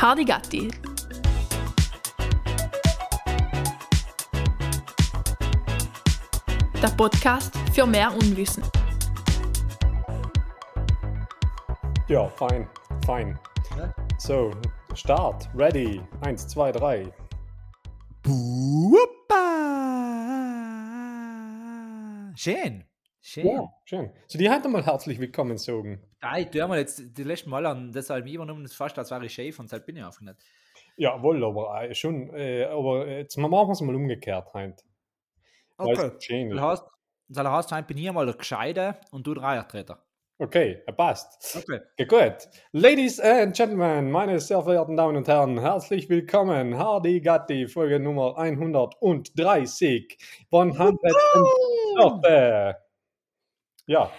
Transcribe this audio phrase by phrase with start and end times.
[0.00, 0.70] Hardy Gatti.
[6.80, 8.62] Der Podcast für mehr Unwissen.
[12.06, 12.68] Ja, fein,
[13.04, 13.36] fein.
[14.18, 14.52] So,
[14.94, 16.00] Start, ready.
[16.20, 17.12] Eins, zwei, drei.
[18.24, 19.34] Wuppa!
[22.36, 22.87] Schön.
[23.20, 23.46] Schön.
[23.46, 24.10] Ja, schön.
[24.26, 26.00] So, die heute mal herzlich willkommen sagen.
[26.22, 29.26] Ja, ich tue mal jetzt die letzten Mal an, deshalb übernommen ist fast, als wäre
[29.26, 30.38] ich Chef und deshalb bin ich aufgenommen.
[30.96, 34.82] Jawohl, aber äh, schon, äh, aber äh, jetzt machen wir es mal umgekehrt heute.
[35.78, 36.10] Es Okay.
[36.20, 36.64] schön Das ist.
[36.64, 36.84] heißt,
[37.28, 40.02] das heißt, heute bin ich mal der Gescheite und du Dreiertreter.
[40.40, 41.56] Okay, er passt.
[41.56, 41.80] Okay.
[41.98, 42.48] Ja, gut.
[42.72, 46.78] Ladies and Gentlemen, meine sehr verehrten Damen und Herren, herzlich willkommen.
[46.78, 50.16] Hardy Gatti, Folge Nummer 130.
[50.52, 52.74] 130.
[53.88, 54.12] Ja.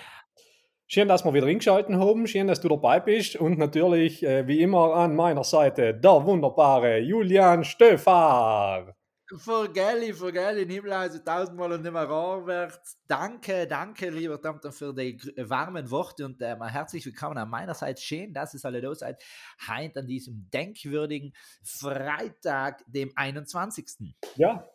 [0.87, 2.25] Schön, dass wir wieder eingeschaltet haben.
[2.25, 3.35] Schön, dass du dabei bist.
[3.35, 8.95] Und natürlich, äh, wie immer, an meiner Seite der wunderbare Julian Stöfar.
[9.37, 12.09] Vergelli, vergelli, Himmel, also tausendmal und immer
[12.47, 12.79] wird.
[13.07, 18.01] Danke, danke, lieber Tamtam, für die warmen Worte und ähm, herzlich willkommen an meiner Seite.
[18.01, 19.23] Schön, dass es alle da seid.
[19.67, 24.15] Heint an diesem denkwürdigen Freitag, dem 21.
[24.35, 24.67] Ja.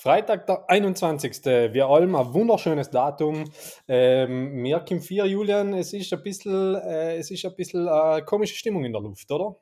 [0.00, 1.44] Freitag, der 21.
[1.44, 3.44] Wir allem ein wunderschönes Datum.
[3.86, 8.22] Ähm, mir kommt vier, Julian, es ist ein bisschen, äh, es ist ein bisschen äh,
[8.22, 9.56] komische Stimmung in der Luft, oder?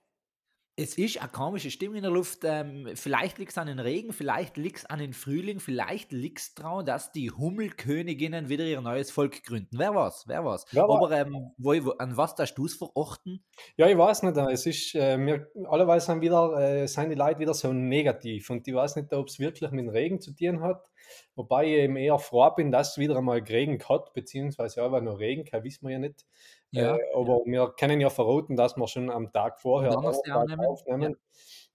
[0.81, 2.45] Es ist eine komische Stimmung in der Luft.
[2.45, 6.39] Ähm, vielleicht liegt es an den Regen, vielleicht liegt es an den Frühling, vielleicht liegt
[6.39, 9.77] es daran, dass die Hummelköniginnen wieder ihr neues Volk gründen.
[9.77, 10.23] Wer was?
[10.29, 10.67] Wer was?
[10.71, 13.43] Wer wa- Aber ähm, wo, wo, an was darfst du es verachten?
[13.77, 17.41] Ja, ich weiß nicht, es ist, äh, mir, alleweil sind, wieder, äh, sind die Leute
[17.41, 20.61] wieder so negativ und ich weiß nicht, ob es wirklich mit dem Regen zu tun
[20.61, 20.93] hat,
[21.35, 25.19] wobei ich eben eher froh bin, dass es wieder einmal geregnet hat, beziehungsweise einfach noch
[25.19, 26.25] Regen, kann, wissen wir ja nicht.
[26.71, 30.61] Ja, äh, aber wir können ja verraten, dass wir schon am Tag vorher aufnehmen.
[30.67, 31.17] aufnehmen.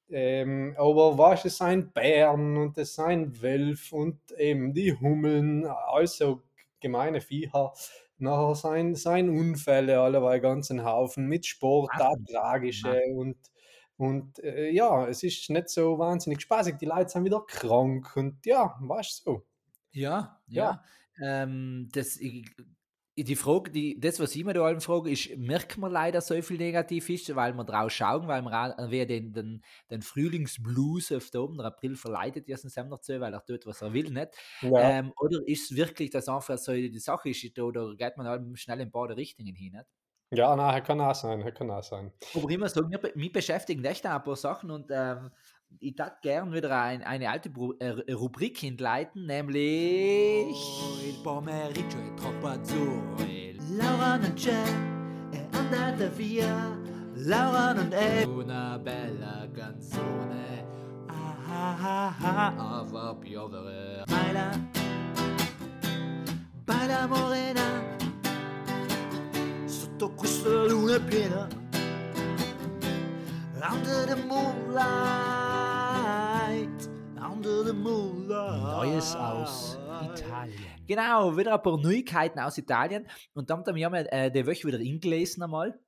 [0.10, 6.44] Ähm, aber was es sind Bären und es sind Wölf und eben die Hummeln, also
[6.80, 7.74] gemeine Viecher.
[8.20, 13.38] Nachher sein, sein Unfälle, alleweil ganzen Haufen mit Sport, Ach, da tragische und,
[13.98, 16.76] und äh, ja, es ist nicht so wahnsinnig spaßig.
[16.78, 19.46] Die Leute sind wieder krank und ja, weißt du so.
[19.92, 20.84] ja, Ja.
[21.20, 21.44] ja.
[21.44, 22.46] Ähm, das, ich,
[23.18, 26.42] die Frage, die, das, was ich mir da allem frage, ist, merkt man leider so
[26.42, 31.30] viel negativ ist, weil wir draus schauen, weil auch- wir den, den, den Frühlingsblues auf
[31.30, 34.30] der oben, der April verleitet ja sonst dazu, weil er tut, was er will, nicht?
[34.62, 38.28] Ja, Ähm, oder ist es wirklich, dass einfach so die Sache ist, oder geht man
[38.28, 39.74] halt schnell in beide Richtungen hin?
[39.74, 39.86] Nicht?
[40.32, 42.12] ja nein, kann auch sein, kann auch sein.
[42.36, 45.32] Aber immer so, mir, mich beschäftigen echt ein paar Sachen und ähm,
[45.80, 50.56] ich würde gern wieder ein, eine alte Bru äh, Rubrik hinleiten, nämlich.
[51.04, 53.16] Il pomeriggio è troppo azzurro.
[53.76, 54.64] Laura non c'è,
[55.32, 56.78] è andata via.
[57.16, 60.66] Laura non è una bella canzone.
[61.08, 64.04] Ah ah ah ah, va piovere.
[64.08, 64.50] Baila,
[66.66, 67.96] baila morena,
[69.66, 71.48] sotto questa luna piena,
[73.62, 75.53] under the moonlight.
[77.82, 80.54] Neues aus Italien.
[80.88, 83.08] Genau, wieder ein paar Neuigkeiten aus Italien.
[83.34, 85.80] Und dann haben wir äh, die Woche wieder ingelesen einmal.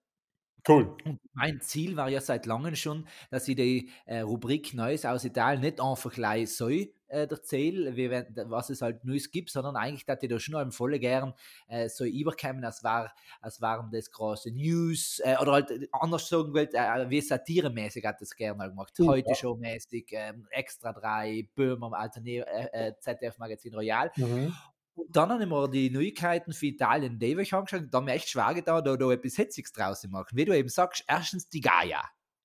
[0.67, 0.95] Cool.
[1.03, 5.23] Und mein Ziel war ja seit langem schon, dass ich die äh, Rubrik Neues aus
[5.23, 6.69] Italien nicht einfach gleich so
[7.07, 10.71] äh, erzähle, wie was es halt Neues gibt, sondern eigentlich, dass ich da schon allem
[10.71, 11.33] voll gern
[11.67, 16.27] äh, so überkommen, als, war, als waren das große News, äh, oder halt äh, anders
[16.27, 18.93] sagen will, äh, wie satiremäßig hat das gerne halt gemacht.
[18.97, 19.05] Ja.
[19.05, 24.11] Heute schon mäßig, ähm, Extra 3, Böhmer, Alternativ, äh, äh, ZDF Magazin Royal.
[24.15, 24.53] Mhm.
[24.95, 28.29] Und dann haben wir die Neuigkeiten für Italien David angeschaut und da haben wir echt
[28.29, 30.37] schwer getan, da, da etwas Hetziges draus zu machen.
[30.37, 32.01] Wie du eben sagst, erstens die Gaia.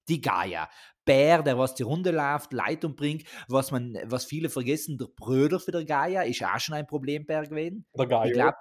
[0.09, 0.69] Die Gaia.
[1.05, 5.59] Bär, der was die Runde läuft, Leitung bringt, was man, was viele vergessen, der Brüder
[5.61, 7.87] für der Gaia ist auch schon ein Problembär gewesen.
[7.97, 8.33] Der Ich Gaio.
[8.33, 8.57] glaube,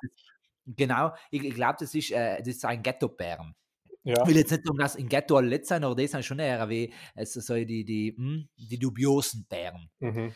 [0.66, 3.56] genau, ich, ich glaube, das ist, äh, das ist ein Ghetto-Bären.
[4.03, 4.22] Ja.
[4.22, 6.68] Ich will jetzt nicht sagen, dass im Ghetto alle sein, aber die sind schon eher
[6.70, 9.90] wie also so die, die, hm, die dubiosen Bären.
[10.00, 10.34] Mhm.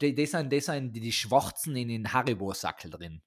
[0.00, 3.20] Die, sind, die sind die, die Schwarzen in den Haribo-Sackel drin.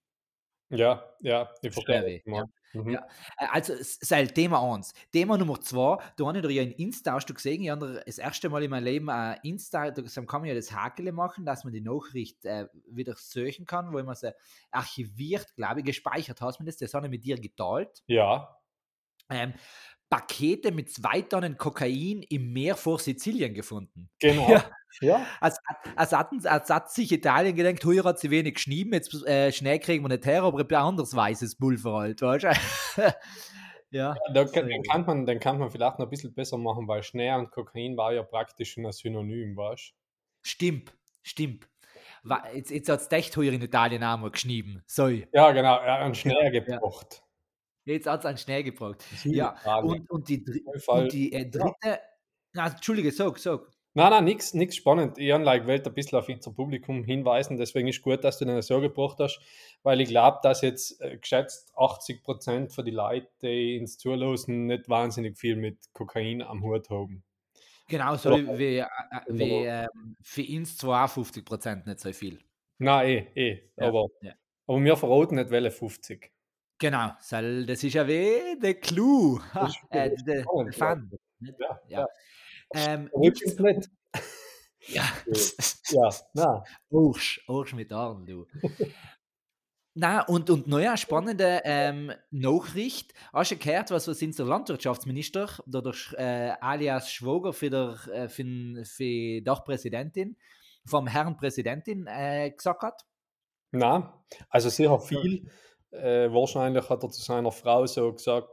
[0.69, 2.21] Ja, ja, ich verstehe.
[2.25, 2.53] Meinst.
[2.73, 2.89] Mhm.
[2.89, 3.07] Ja.
[3.37, 4.93] Äh, Also, es halt Thema 1.
[5.11, 8.17] Thema Nummer 2, da habe ich ja in Insta, hast du gesehen, ich habe das
[8.17, 11.63] erste Mal in meinem Leben äh, Insta, da kann man ja das Hakele machen, dass
[11.63, 14.33] man die Nachricht äh, wieder suchen kann, wo man sie
[14.71, 18.03] archiviert, glaube ich, gespeichert hast man das, das habe ich mit dir geteilt.
[18.07, 18.59] Ja,
[19.29, 19.53] Ähm,
[20.15, 24.09] Pakete mit zwei Tonnen Kokain im Meer vor Sizilien gefunden.
[24.19, 24.47] genau.
[24.49, 24.63] Ja.
[25.01, 25.57] Ja, Als,
[25.95, 29.79] als, hatten, als hat sich Italien gedacht, heuer hat sie wenig geschnieben, jetzt äh, Schnee
[29.79, 32.43] kriegen wir nicht her, aber ein anderes weißes Pulver halt, weißt
[32.97, 33.01] du?
[33.89, 36.87] Ja, Da, kann- den, kann man, den kann man vielleicht noch ein bisschen besser machen,
[36.87, 39.93] weil Schnee und Kokain war ja praktisch schon ein Synonym, weißt
[40.43, 40.93] stimmt,
[41.23, 41.67] stimmt.
[42.53, 44.83] Jetzt, jetzt hat es echt heuer in Italien auch mal geschnieben.
[44.85, 47.23] So, Ja, genau, er hat einen Schnee Ja, gebracht.
[47.85, 49.03] Jetzt hat es einen Schnee gebraucht.
[49.23, 50.43] Ja, und, und die,
[50.87, 51.99] und die äh, dritte.
[52.53, 53.61] Na, Entschuldige, sag, sag.
[53.95, 55.19] Nein, nein, nichts nix spannend.
[55.19, 58.59] Ich like, wollte ein bisschen auf unser Publikum hinweisen, deswegen ist gut, dass du den
[58.63, 59.39] so gebracht hast,
[59.83, 64.89] weil ich glaube, dass jetzt äh, geschätzt 80% von die Leute, die ins Zulosen, nicht
[64.89, 67.23] wahnsinnig viel mit Kokain am Hut haben.
[67.87, 68.57] Genau so Ja.
[68.57, 68.85] wie, äh,
[69.27, 72.39] wie ähm, für uns zwar auch 50 Prozent nicht so viel.
[72.79, 73.69] Nein, eh, eh.
[73.77, 74.33] Ja, Aber, ja.
[74.65, 76.31] aber wir verraten nicht, welche 50.
[76.83, 79.39] Genau, das ist ja wie der Clou.
[79.53, 81.09] Ha, äh, der, der Fun.
[81.39, 81.79] Ja, Ja.
[81.87, 82.07] ja.
[82.75, 83.41] Ähm, nicht.
[84.89, 85.05] ja.
[86.33, 86.63] Ja.
[86.89, 88.47] Ursch, Ursch mit Arm, du.
[89.93, 93.13] Na, und, und noch eine spannende ähm, Nachricht.
[93.31, 98.43] Hast du gehört, was, was unser Landwirtschaftsminister, der, äh, alias Schwoger für, der, äh, für,
[98.83, 100.35] für die Dachpräsidentin,
[100.85, 103.05] vom Herrn Präsidentin äh, gesagt hat?
[103.71, 104.03] Nein,
[104.49, 105.49] also sicher viel.
[105.93, 108.49] Äh, wahrscheinlich hat er zu seiner Frau so gesagt,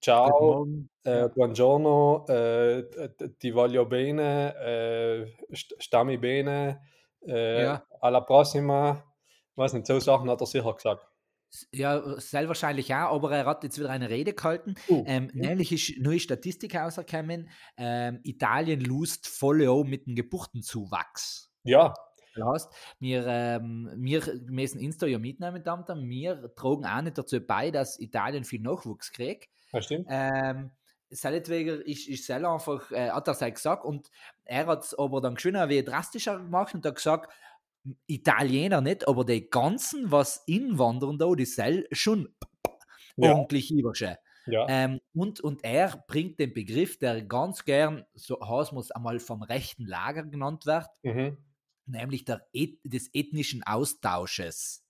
[0.00, 0.66] ciao,
[1.04, 2.84] äh, buongiorno, äh,
[3.38, 6.80] ti voglio bene, äh, st- stammi bene,
[7.26, 7.82] äh, Ja.
[8.00, 9.02] alla prossima.
[9.56, 11.06] Weiß nicht, so Sachen hat er sicher gesagt.
[11.72, 14.74] Ja, sehr wahrscheinlich auch, aber er hat jetzt wieder eine Rede gehalten.
[14.88, 21.50] Uh, Ähm, nämlich ist neue Statistik rausgekommen, ähm, Italien lust voll mit dem Geburtenzuwachs.
[21.62, 21.94] ja,
[22.44, 27.70] Heißt, wir, ähm, wir müssen Insta ja mitnehmen, und wir tragen auch nicht dazu bei,
[27.70, 29.48] dass Italien viel Nachwuchs kriegt.
[29.72, 30.06] das stimmt.
[30.08, 30.70] Ähm,
[31.08, 34.10] Seinetwegen ist, ist Sell einfach, äh, hat er es gesagt und
[34.44, 37.32] er hat es aber dann schon wie drastischer gemacht und hat gesagt,
[38.06, 42.34] Italiener nicht, aber die ganzen, was inwandern da, die Sell schon
[43.16, 43.32] Ja.
[43.32, 44.18] ordentlich übersche.
[44.46, 49.18] Ja, Ähm, und, und er bringt den Begriff, der ganz gern, so heißt muss einmal
[49.18, 51.36] vom rechten Lager genannt wird, mhm.
[51.86, 52.46] Nämlich der,
[52.84, 54.82] des ethnischen Austausches.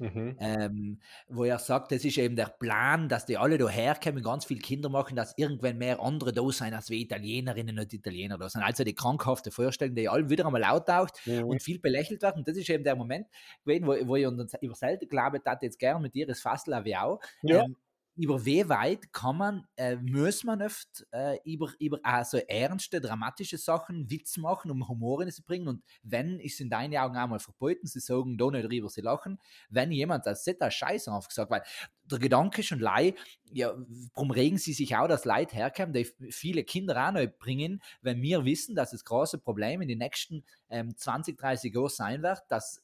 [0.00, 0.36] Mhm.
[0.40, 4.46] Ähm, wo er sagt, das ist eben der Plan, dass die alle da herkommen, ganz
[4.46, 8.48] viele Kinder machen, dass irgendwann mehr andere da sein, als wir Italienerinnen und Italiener da
[8.48, 8.62] sind.
[8.62, 11.44] Also die krankhafte Vorstellung, die allem wieder einmal auftaucht Mhm.
[11.44, 12.36] und viel belächelt wird.
[12.36, 13.26] Und das ist eben der Moment
[13.62, 16.96] gewesen, wo, wo ich über selten glaube, dass jetzt gern mit dir das Fassel wie
[16.96, 17.20] auch.
[17.42, 17.64] Ja.
[17.64, 17.76] Ähm,
[18.16, 23.00] über wie weit kann man, äh, muss man oft äh, über, über auch so ernste,
[23.00, 25.68] dramatische Sachen Witz machen, um Humor in sie bringen.
[25.68, 29.00] Und wenn, ist in deinen Augen auch mal verboten, sie sagen da nicht drüber, sie
[29.00, 29.38] lachen.
[29.68, 31.62] Wenn jemand das Set Scheiße aufgesagt, weil
[32.10, 33.14] der Gedanke schon lei,
[33.52, 33.74] ja,
[34.14, 38.20] warum regen sie sich auch, dass Leute herkommen, die viele Kinder auch noch bringen, wenn
[38.20, 42.42] wir wissen, dass das große Problem in den nächsten ähm, 20, 30 Jahren sein wird,
[42.48, 42.82] dass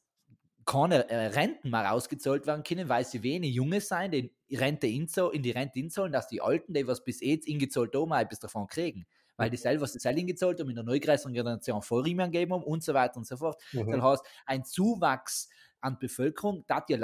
[0.64, 5.30] keine äh, Renten mehr ausgezahlt werden können, weil sie wenig Junge sein, die Rente inzo,
[5.30, 8.38] in die Rente inzahlen, dass die Alten, die was bis jetzt ingezahlt haben, auch etwas
[8.38, 9.06] davon kriegen.
[9.36, 12.54] Weil die selber, was sie selber ingezahlt haben, in der neugrößeren Generation vor ihm gegeben
[12.54, 13.60] haben und so weiter und so fort.
[13.72, 13.90] Mhm.
[13.90, 15.48] Das heißt, ein Zuwachs
[15.80, 16.96] an Bevölkerung, das ja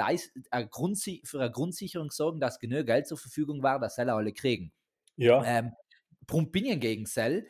[1.25, 4.71] für eine Grundsicherung sorgen, dass genug Geld zur Verfügung war, dass alle alle kriegen.
[5.15, 5.73] Ja, Ähm,
[6.21, 7.47] ich gegen Sell,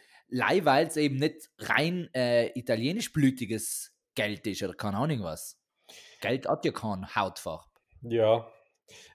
[0.65, 5.59] weil es eben nicht rein äh, italienischblütiges Geld ist oder keine Ahnung was.
[6.19, 7.63] Geld hat ja keine Hautfarbe.
[8.01, 8.47] ja.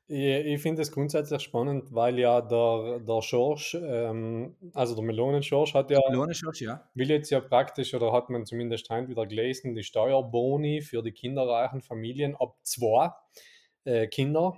[0.06, 5.74] Ich, ich finde es grundsätzlich spannend, weil ja der, der Schorsch, ähm, also der Melonenschorsch
[5.74, 6.88] hat ja Lohnisch, ja.
[6.94, 11.12] will jetzt ja praktisch, oder hat man zumindest heute wieder gelesen, die Steuerboni für die
[11.12, 13.10] kinderreichen Familien ab zwei
[13.84, 14.56] äh, Kinder,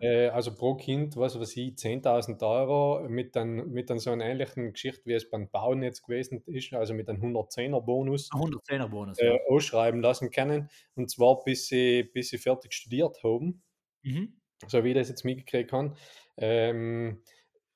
[0.00, 4.72] äh, also pro Kind, was weiß ich, 10.000 Euro mit dann, mit so einer ähnlichen
[4.72, 9.18] Geschichte, wie es beim Bauen jetzt gewesen ist, also mit einem 110er Bonus 110er Bonus.
[9.18, 9.38] äh, Ja.
[9.50, 13.62] ausschreiben lassen können, und zwar bis sie, bis sie fertig studiert haben
[14.06, 14.32] Mhm.
[14.66, 15.94] so wie ich das jetzt mitgekriegt habe.
[16.36, 17.22] Ähm,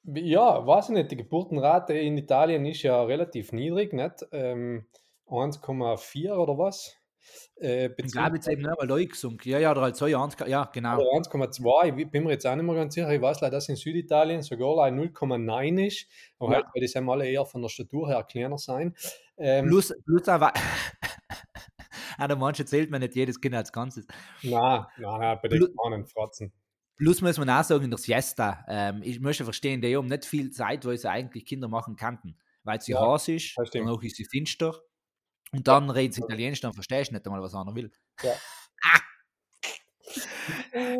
[0.04, 4.26] ja, weiß ich nicht, die Geburtenrate in Italien ist ja relativ niedrig, nicht?
[4.32, 4.86] Ähm,
[5.26, 6.96] 1,4 oder was?
[7.60, 9.48] Äh, Ich glaube jetzt eben nicht mal gesunken.
[9.48, 10.98] Ja, ja, oder halt so, ja, ja, genau.
[10.98, 13.10] oder 1,2, ich bin mir jetzt auch nicht mehr ganz sicher.
[13.12, 16.06] Ich weiß leider, dass in Süditalien sogar leider 0,9 ist.
[16.38, 16.56] Aber Ja.
[16.56, 18.94] halt, weil die sind alle eher von der Statur her kleiner sein.
[19.36, 20.52] Ähm, Plus, plus aber.
[22.20, 24.06] Ah, der manche zählt man nicht jedes Kind als Ganzes.
[24.42, 26.52] nein, nein, nein, bei den Plus- kleinen Fratzen.
[26.96, 30.26] Plus muss man auch sagen, in der Siesta, ähm, ich möchte verstehen, die haben nicht
[30.26, 32.36] viel Zeit, weil sie eigentlich Kinder machen könnten.
[32.62, 33.74] Weil sie Ja, heiß ist, stimmt.
[33.74, 34.74] danach ist sie finster.
[35.50, 37.90] Und dann redet sie Italienisch, dann verstehst du nicht einmal, was einer will.
[38.22, 38.34] Ja.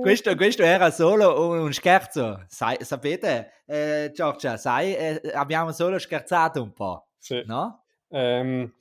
[0.02, 2.44] Questo, questo era solo un scherzo.
[2.48, 7.84] Sai, sapete, eh, Giorgia, sai, eh, abbiamo solo scherzato un po', So, no?
[8.10, 8.72] Ähm,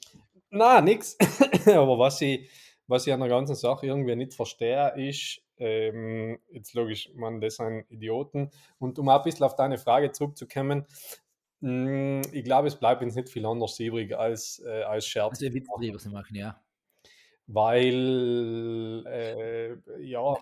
[0.51, 1.18] na, nix.
[1.68, 2.50] Aber was ich,
[2.88, 7.58] was ich an der ganzen Sache irgendwie nicht verstehe, ist, Ähm, jetzt logisch, man, das
[7.58, 8.50] sind Idioten.
[8.79, 10.86] Und um ein bisschen auf deine Frage zurückzukommen,
[11.62, 15.41] mh, ich glaube, es bleibt uns nicht viel anders übrig als, äh, als Scherz.
[15.41, 16.62] Also Witz zu machen, ja.
[17.48, 20.38] Weil, äh, ja,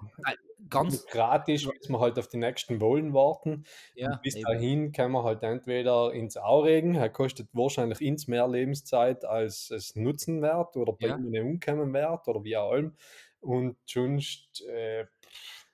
[0.70, 3.66] Ganz, demokratisch müssen wir halt auf die nächsten Wahlen warten.
[3.96, 4.48] ja, bis eben.
[4.48, 9.72] dahin kann man halt entweder ins Au regen, er kostet wahrscheinlich ins mehr Lebenszeit, als
[9.72, 11.18] es nutzen wird oder bei Ja.
[11.18, 12.92] ihnen umkommen wird oder wie auch immer.
[13.40, 15.06] Und sonst, äh,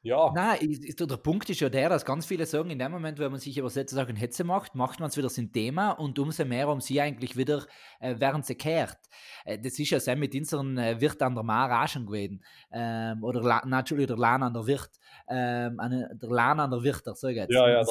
[0.03, 3.17] ja, Nein, ich- der Punkt ist ja der, dass ganz viele sagen, in dem Moment,
[3.19, 6.19] wenn man sich über solche Sachen Hetze macht, macht man es wieder zum Thema und
[6.19, 7.65] umso mehr um sie eigentlich wieder,
[7.99, 8.97] äh, werden sie kehrt.
[9.45, 12.43] Äh, das ist ja so mit unseren äh, Wirt an der Mare auch schon gewesen.
[12.71, 14.91] Ähm, oder, La- Entschuldigung, der Lahn an der Wirt.
[15.29, 17.51] Ähm, eine, der Lahn an der Wirter, so jetzt.
[17.51, 17.85] Ja, ja, an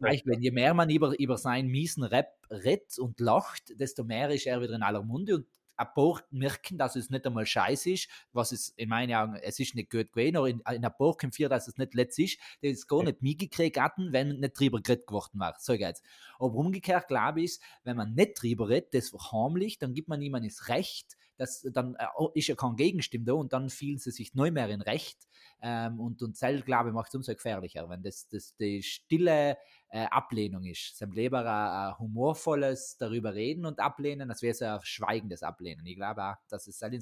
[0.00, 0.42] gleich gewesen.
[0.42, 4.60] Je mehr man über, über seinen miesen Rap redet und lacht, desto mehr ist er
[4.62, 5.46] wieder in aller Munde und
[5.78, 9.58] ein paar merken, dass es nicht einmal scheiße ist, was es in meinen Augen, es
[9.58, 12.38] ist nicht gut gewesen, aber in, in ein paar vier, dass es nicht letzt ist,
[12.62, 15.54] die es gar nicht mitgekriegt hatten, wenn nicht drüber geredet geworden war.
[15.58, 16.02] So geht's.
[16.38, 20.50] Aber umgekehrt glaube ich, wenn man nicht drüber redet, das verharmlicht, dann gibt man niemandem
[20.50, 22.76] das Recht, das, dann äh, ist ja kein
[23.24, 25.26] da und dann fühlen sie sich neu mehr in Recht.
[25.62, 29.56] Ähm, und, und selber, glaube ich, macht es umso gefährlicher, wenn das, das die stille
[29.88, 30.92] äh, Ablehnung ist.
[30.92, 35.42] Es ist lieber ein, ein humorvolles darüber reden und ablehnen, als wäre es ein schweigendes
[35.42, 35.86] Ablehnen.
[35.86, 36.96] Ich glaube auch, dass es eine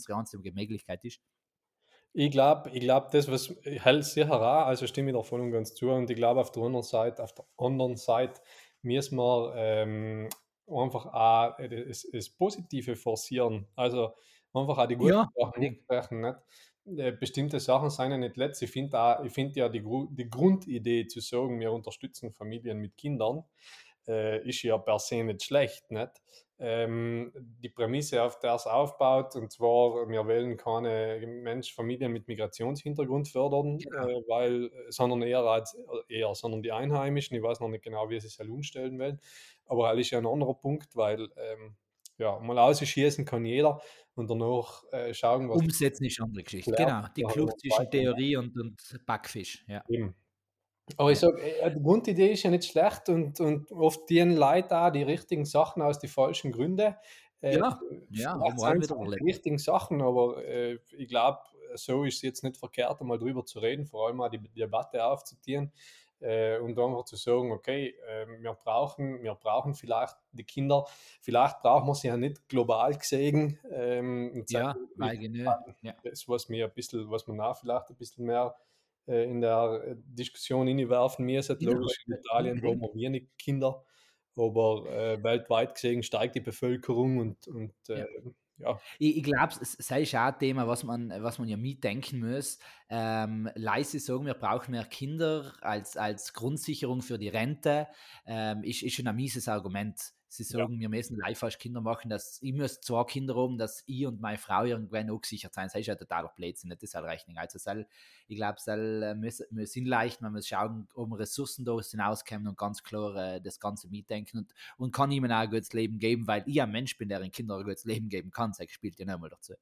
[0.52, 1.20] Möglichkeit ist.
[2.12, 5.52] ich glaube, ich glaub, das, was hält sicher auch, also stimme ich da voll und
[5.52, 5.90] ganz zu.
[5.90, 8.40] Und ich glaube, auf der anderen Seite, auf der anderen Seite
[8.82, 10.28] müssen wir ähm,
[10.68, 13.66] einfach auch äh, das, das Positive forcieren.
[13.76, 14.14] Also
[14.52, 16.20] einfach auch die guten Ja, Sachen sprechen.
[16.20, 16.37] Nicht?
[16.99, 18.62] Äh, Bestimmte Sachen sind ja nicht letzt.
[18.62, 23.44] Ich finde find ja die, die Grundidee zu sagen, wir unterstützen Familien mit Kindern,
[24.08, 25.90] äh, ist ja per se nicht schlecht.
[25.90, 26.10] Nicht?
[26.58, 32.28] Ähm, die Prämisse, auf der es aufbaut, und zwar, wir wollen keine Mensch, Familien mit
[32.28, 34.08] Migrationshintergrund fördern, Genau.
[34.08, 35.76] äh, weil, sondern eher, als,
[36.08, 37.36] eher, sondern die Einheimischen.
[37.36, 39.20] Ich weiß noch nicht genau, wie sie es halt umstellen wollen,
[39.66, 41.76] aber das ist ja ein anderer Punkt, weil ähm,
[42.18, 43.80] ja, mal ausschießen kann jeder
[44.14, 46.72] und danach äh, schauen, was Umsetzen ist eine andere Geschichte.
[46.72, 49.62] Genau, die haben Kluft zwischen weiter, Theorie und, und Backfisch.
[49.68, 49.82] Ja.
[49.88, 50.14] Eben.
[50.96, 51.28] Aber ich Ja.
[51.30, 55.44] sage, die Grundidee ist ja nicht schlecht und, und oft dienen Leute auch die richtigen
[55.44, 56.94] Sachen aus den falschen Gründen.
[57.40, 57.78] Äh, Ja,
[58.10, 61.40] ja, wir auch sind die richtigen Sachen, aber äh, ich glaube,
[61.74, 65.04] so ist es jetzt nicht verkehrt, einmal drüber zu reden, vor allem auch die Debatte
[65.04, 65.72] aufzutieren
[66.20, 70.86] äh, und einfach zu sagen, okay, äh, wir, brauchen, wir brauchen vielleicht die Kinder,
[71.20, 73.58] vielleicht brauchen wir sie ja nicht global gesehen.
[73.70, 75.18] Ähm, Ja, weil
[75.82, 75.94] ja.
[76.02, 78.56] das, was mir ein bisschen, was man auch vielleicht ein bisschen mehr
[79.06, 81.56] äh, in der äh, Diskussion hineinwerfen müssen.
[81.60, 83.84] Logisch, in Italien haben wir wenig Kinder,
[84.36, 88.06] aber äh, weltweit gesehen steigt die Bevölkerung und, und äh,
[88.58, 88.80] ja.
[88.98, 92.58] Ich, ich glaube, es sei schon ein Thema, was man, was man ja mitdenken muss.
[92.88, 97.86] Ähm, leise sagen, wir brauchen mehr Kinder als, als Grundsicherung für die Rente,
[98.26, 100.00] ähm, ist, ist schon ein mieses Argument.
[100.36, 100.66] Sie Ja.
[100.66, 104.06] sagen, wir müssen live als Kinder machen, dass ich muss zwei Kinder haben, dass ich
[104.06, 105.66] und meine Frau irgendwann auch gesichert sein.
[105.66, 107.36] Das ist ja totaler Blödsinn, nicht das ist eine Rechnung.
[107.38, 107.86] Also soll,
[108.28, 112.48] ich glaube, es soll, äh, muss, muss hinleichten, man muss schauen, ob Ressourcen da hinauskommen
[112.48, 115.98] und ganz klar äh, das Ganze mitdenken und, und kann ihm auch ein gutes Leben
[115.98, 118.52] geben, weil ich ein Mensch bin, der den Kindern ein gutes Leben geben kann.
[118.56, 119.54] Das spielt ja nochmal dazu.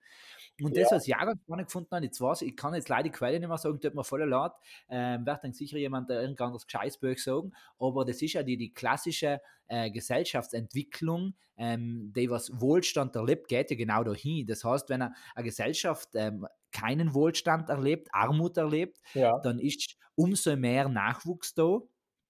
[0.63, 3.05] Und das, was ich auch ganz spannend gefunden habe, jetzt weiß ich, kann jetzt leider
[3.05, 4.53] die Quelle nicht mehr sagen, tut mir voll leid,
[4.89, 8.57] ähm, wird dann sicher jemand der irgendein anderes Gescheißbuch sagen, aber das ist ja die,
[8.57, 9.91] die klassische äh,
[10.69, 14.47] Gesellschaftsentwicklung, ähm, die was Wohlstand erlebt, geht ja genau dahin.
[14.47, 19.97] Das heißt, wenn eine, eine Gesellschaft ähm, keinen Wohlstand erlebt, Armut erlebt, Ja, dann ist
[20.17, 21.81] umso mehr Nachwuchs da,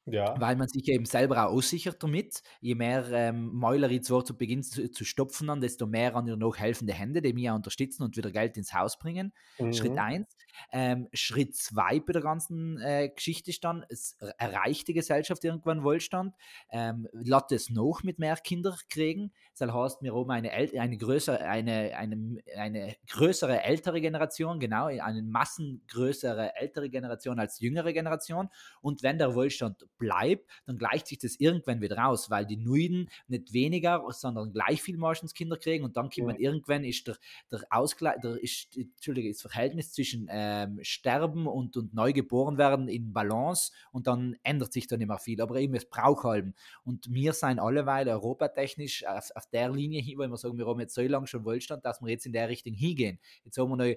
[0.06, 2.42] ja, weil man sich eben selber auch aussichert damit.
[2.60, 6.26] Je mehr ähm, Mäuler ich zwar zu Beginn zu, zu stopfen an, desto mehr an
[6.26, 9.32] ihr noch helfende Hände, die mich auch unterstützen und wieder Geld ins Haus bringen.
[9.72, 9.98] Schritt mhm.
[9.98, 10.36] eins.
[10.72, 15.82] Ähm, Schritt zwei bei der ganzen äh, Geschichte ist dann, es erreicht die Gesellschaft irgendwann
[15.82, 16.34] Wohlstand,
[16.70, 19.32] ähm, lässt es noch mit mehr Kindern kriegen.
[19.56, 25.22] Das heißt, wir haben eine, eine, größere, eine, eine, eine größere ältere Generation, genau, eine
[25.22, 28.48] massengrößere ältere Generation als jüngere Generation.
[28.80, 33.10] Und wenn der Wohlstand bleibt, dann gleicht sich das irgendwann wieder aus, weil die Neuen
[33.28, 37.16] nicht weniger, sondern gleich viel meistens Kinder kriegen und dann kommt man irgendwann ist der,
[37.50, 43.12] der Ausgleich, der ist, Entschuldige, das Verhältnis zwischen ähm, Sterben und, und Neugeboren werden in
[43.12, 45.40] Balance und dann ändert sich dann immer viel.
[45.40, 46.54] Aber eben, es braucht halben.
[46.84, 50.80] Und wir sind alleweil europatechnisch auf, auf der Linie hin, weil wir sagen, wir haben
[50.80, 53.18] jetzt so lange schon Wohlstand, dass wir jetzt in der Richtung hingehen.
[53.44, 53.94] Jetzt haben wir noch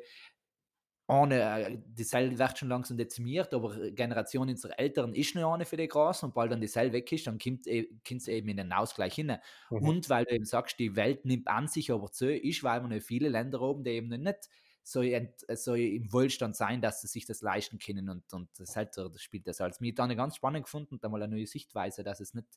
[1.08, 5.66] eine, äh, die Seil wird schon langsam dezimiert, aber Generation unserer Eltern ist noch eine
[5.66, 8.58] für die Großen und bald dann die Seil weg ist, dann kommt es eben in
[8.58, 9.38] den Ausgleich hin.
[9.70, 9.80] Mhm.
[9.84, 13.02] Und weil du eben sagst, die Welt nimmt an sich aber zu, ist, weil noch
[13.02, 14.50] viele Länder oben, die eben nicht
[14.96, 18.94] ent, soll im Wohlstand sein, dass sie sich das leisten können und, und das, halt,
[18.94, 22.04] so- das spielt das als mir dann ganz spannend gefunden, da mal eine neue Sichtweise,
[22.04, 22.48] dass es nicht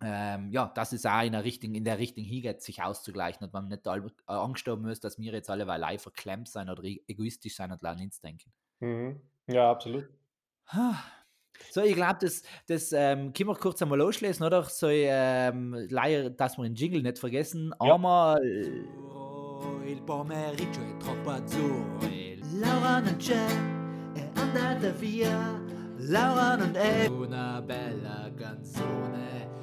[0.00, 3.52] ähm, ja, dass es auch in der Richtung, in der Richtung hingeht, sich auszugleichen und
[3.52, 6.68] man nicht all, äh, Angst haben muss, dass wir jetzt alle weil live verklemmt sein
[6.68, 8.52] oder e- egoistisch sein und an uns denken.
[8.80, 9.20] Mhm.
[9.46, 10.08] Ja, absolut.
[11.72, 14.62] So, ich glaube, das, das ähm, können wir kurz einmal loslesen, oder?
[14.62, 17.74] So, ähm, leider, dass wir den Jingle nicht vergessen.
[17.82, 17.94] Ja.
[17.94, 18.40] Einmal.
[19.84, 21.98] Il pomeriggio è troppo azzurro
[22.60, 23.46] Laura non c'è,
[24.14, 25.60] è andata via.
[25.96, 29.57] Laura non è una bella canzone.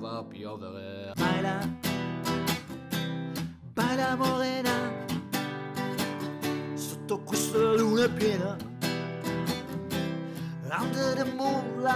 [0.00, 1.12] Fa piovere.
[1.16, 1.58] Baila,
[3.74, 4.90] baila morena,
[6.74, 8.56] sotto questa luna piena.
[10.76, 11.92] Under the moonlight,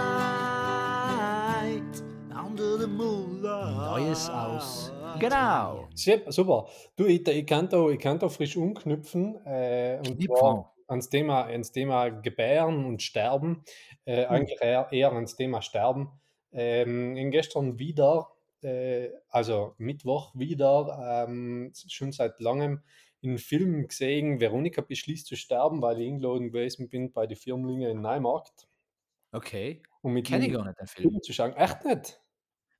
[2.31, 3.75] under the moonlight.
[3.75, 4.91] Neues aus.
[5.19, 5.87] Genau.
[5.95, 6.67] Sehr- Super.
[6.95, 9.43] Du, ich, ich, kann da, ich kann da frisch umknüpfen.
[9.45, 13.63] Äh, und zwar ans Thema, ans Thema Gebären und Sterben.
[14.05, 14.31] Äh, Hm.
[14.35, 16.09] Eigentlich eher, eher ans Thema Sterben.
[16.51, 18.29] Ähm, gestern wieder,
[18.61, 22.81] äh, also Mittwoch wieder, ähm, schon seit langem
[23.21, 27.89] in Film gesehen, Veronika beschließt zu sterben, weil ich eingeladen gewesen bin bei den Firmlinge
[27.89, 28.67] in Neumarkt.
[29.31, 29.81] Okay.
[30.01, 31.09] Um mit Kenne ich gar nicht den Film.
[31.09, 31.53] Film zu schauen.
[31.53, 32.21] Echt nicht?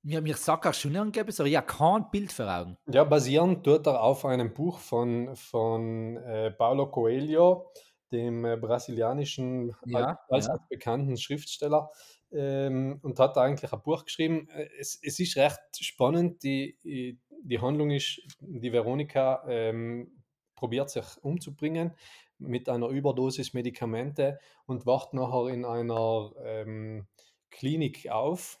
[0.02, 2.78] Mir, mir sagt auch schon irgendetwas, aber ich habe kein Bild vor Augen.
[2.90, 7.70] Ja, basierend tut er auf einem Buch von, von äh, Paulo Coelho,
[8.10, 10.66] dem äh, brasilianischen Ja, allseits ja.
[10.70, 11.90] bekannten Schriftsteller,
[12.32, 14.48] ähm, und hat eigentlich ein Buch geschrieben.
[14.50, 16.42] Äh, Es, es ist recht spannend.
[16.42, 17.18] Die, die-
[17.60, 20.22] Handlung ist, die Veronika ähm,
[20.54, 21.92] probiert sich umzubringen
[22.38, 27.06] mit einer Überdosis Medikamente und wacht nachher in einer ähm,
[27.50, 28.58] Klinik auf.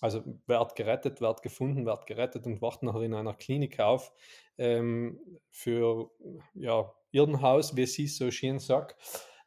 [0.00, 4.12] Also wird gerettet, wird gefunden, wird gerettet und wacht nachher in einer Klinik auf
[4.58, 5.18] ähm,
[5.50, 6.10] für
[6.54, 8.96] ja, Irrenhaus, wie sie so schön sagt.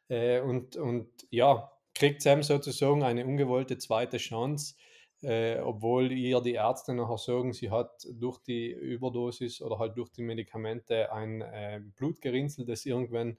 [0.08, 4.74] Äh, und, und ja, kriegt Sam sozusagen eine ungewollte zweite Chance,
[5.22, 10.08] äh, obwohl ihr die Ärzte nachher sagen, sie hat durch die Überdosis oder halt durch
[10.08, 13.36] die Medikamente ein äh, Blutgerinnsel, das irgendwann,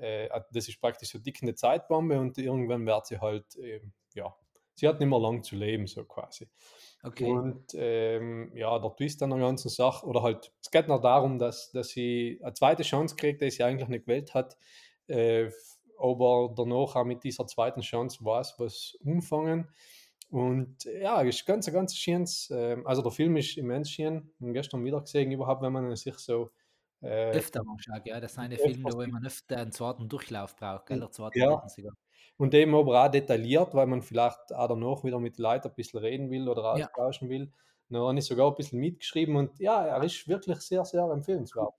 [0.00, 3.80] äh, das ist praktisch so dick eine Zeitbombe und irgendwann wird sie halt, äh,
[4.14, 4.34] ja,
[4.74, 6.48] sie hat nicht mehr lang zu leben, so quasi.
[7.04, 7.30] Okay.
[7.30, 11.38] Und ähm, ja, der Twist an der ganzen Sache, oder halt, es geht noch darum,
[11.38, 14.56] dass, dass sie eine zweite Chance kriegt, die sie eigentlich nicht gewählt hat,
[15.06, 15.50] äh,
[16.02, 19.68] aber danach auch mit dieser zweiten Chance weiß, was umfangen.
[20.30, 24.54] Und ja, es ist ganz, ganz schönes, ähm, also der Film ist immens schön, und
[24.54, 26.50] gestern wieder gesehen, überhaupt, wenn man sich so
[27.02, 28.20] äh, Öfter mal schauen, ja.
[28.20, 31.00] Das sind öfters Filme, da wo man öfter einen zweiten Durchlauf braucht, gell?
[31.00, 31.62] Der zweite Ja.
[31.66, 31.92] sogar.
[32.38, 36.00] Und eben aber auch detailliert, weil man vielleicht auch danach wieder mit Leuten ein bisschen
[36.00, 36.88] reden will oder Ja.
[36.92, 37.52] austauschen will.
[37.90, 41.74] Dann habe ich sogar ein bisschen mitgeschrieben und ja, er ist wirklich sehr, sehr empfehlenswert.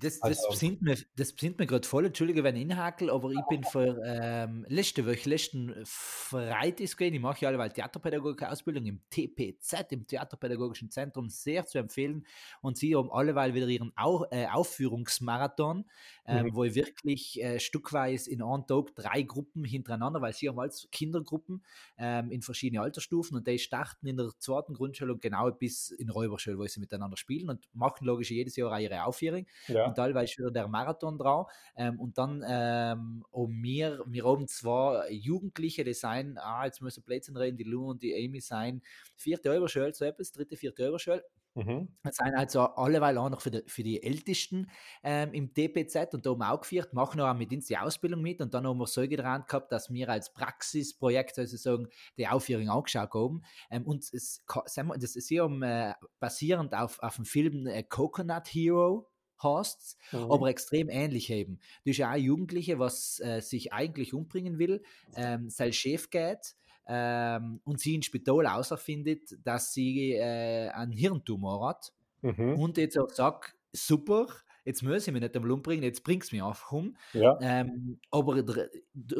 [0.00, 3.30] Das, das Also- besinnt mir, das besinnt mir gerade voll, Entschuldige, wenn ich inhakel, aber
[3.30, 9.00] ich bin für ähm, letzte Woche, letzten Freitag gewesen, ich mache ja alleweil Theaterpädagogik-Ausbildung im
[9.10, 12.26] TPZ, im Theaterpädagogischen Zentrum, sehr zu empfehlen.
[12.60, 15.84] Und sie haben alleweil wieder ihren Au äh, Aufführungsmarathon,
[16.26, 16.54] ähm, Mhm.
[16.54, 20.88] wo ich wirklich äh, stückweise in einem Tag drei Gruppen hintereinander, weil sie haben als
[20.90, 21.64] Kindergruppen
[21.96, 26.10] ähm, in verschiedene Altersstufen und die starten in der zweiten Grundschule und genau bis in
[26.10, 29.75] Räuberschule, wo sie miteinander spielen und machen logisch jedes Jahr auch ihre Aufführung Ja.
[29.84, 31.50] Und teilweise wieder der Marathon drauf.
[31.76, 37.02] Ähm, und dann ähm, um mir, wir haben zwei Jugendliche, die sein, ah, jetzt müssen
[37.02, 38.82] wir Plätzchen reden, die Lou und die Amy sein,
[39.16, 41.24] vierte Oberschule, so etwas, dritte, vierte Oberschule.
[41.56, 41.88] Mhm.
[42.02, 44.70] Das sind also alleweil auch noch für die, für die Ältesten
[45.02, 48.20] ähm, im DPZ und da haben wir auch geführt, machen auch mit uns die Ausbildung
[48.20, 52.68] mit und dann haben wir so dran gehabt, dass wir als Praxisprojekt sozusagen die Aufführung
[52.68, 53.42] angeschaut haben.
[53.70, 57.82] Ähm, und es, wir, das ist ja um, äh, basierend auf, auf dem Film äh,
[57.82, 59.08] Coconut Hero
[59.42, 60.30] heißt Mhm.
[60.30, 61.58] aber extrem ähnlich eben.
[61.84, 64.82] Du hast ja auch Jugendliche, was äh, sich eigentlich umbringen will,
[65.14, 71.68] ähm, sein Chef geht ähm, und sie ins Spital außerfindet, dass sie äh, einen Hirntumor
[71.68, 72.54] hat Mhm.
[72.58, 74.26] und jetzt auch sagt, super,
[74.64, 76.96] jetzt muss ich mich nicht einmal umbringen, jetzt bringst du mich einfach um.
[77.12, 77.38] Ja.
[77.40, 78.42] Ähm, aber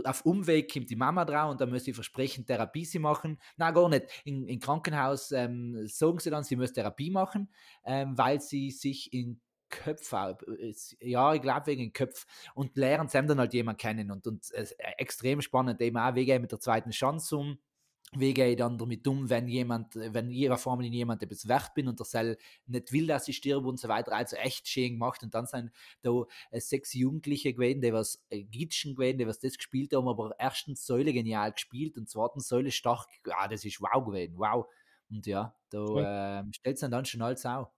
[0.04, 3.38] auf Umweg kommt die Mama drauf und dann muss sie versprechen, Therapie sie machen.
[3.56, 4.06] Nein, gar nicht.
[4.24, 7.48] In- Im Krankenhaus ähm, sagen sie dann, sie muss Therapie machen,
[7.84, 10.38] ähm, weil sie sich in Köpfe,
[11.00, 14.10] ja, ich glaube wegen Köpf und lernen sie dann halt jemand kennen.
[14.10, 14.66] Und, und äh,
[14.98, 17.58] extrem spannend, eben auch, wie gehe ich mit der zweiten Chance um,
[18.12, 21.48] wie gehe ich dann damit um, wenn jemand, wenn ich ihrer Formel in jemand etwas
[21.48, 24.68] wert bin und der Sell nicht will, dass ich stirb und so weiter, also echt
[24.68, 25.22] schön gemacht.
[25.22, 29.40] Und dann sind da äh, sechs Jugendliche gewesen, die was äh, Gitschen gewesen, die was
[29.40, 33.80] das gespielt haben, aber erstens Säule genial gespielt und zweitens Säule stark, ja, das ist
[33.80, 34.66] wow gewesen, wow.
[35.10, 37.75] Und ja, da ähm, stellt es dann schon alles auf.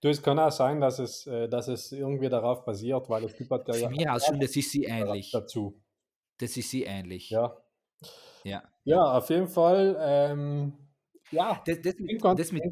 [0.00, 3.36] Du, es kann auch sein, dass es, äh, dass es irgendwie darauf basiert, weil es
[3.36, 5.30] gibt halt ja mir aus schon, das ist sie ähnlich.
[5.30, 5.80] dazu.
[6.38, 7.30] Das ist sie ähnlich.
[7.30, 7.56] Ja.
[8.44, 8.62] Ja.
[8.84, 9.96] Ja, auf jeden Fall.
[10.00, 10.72] Ähm,
[11.30, 12.62] ja, Das, das, mit, das mit.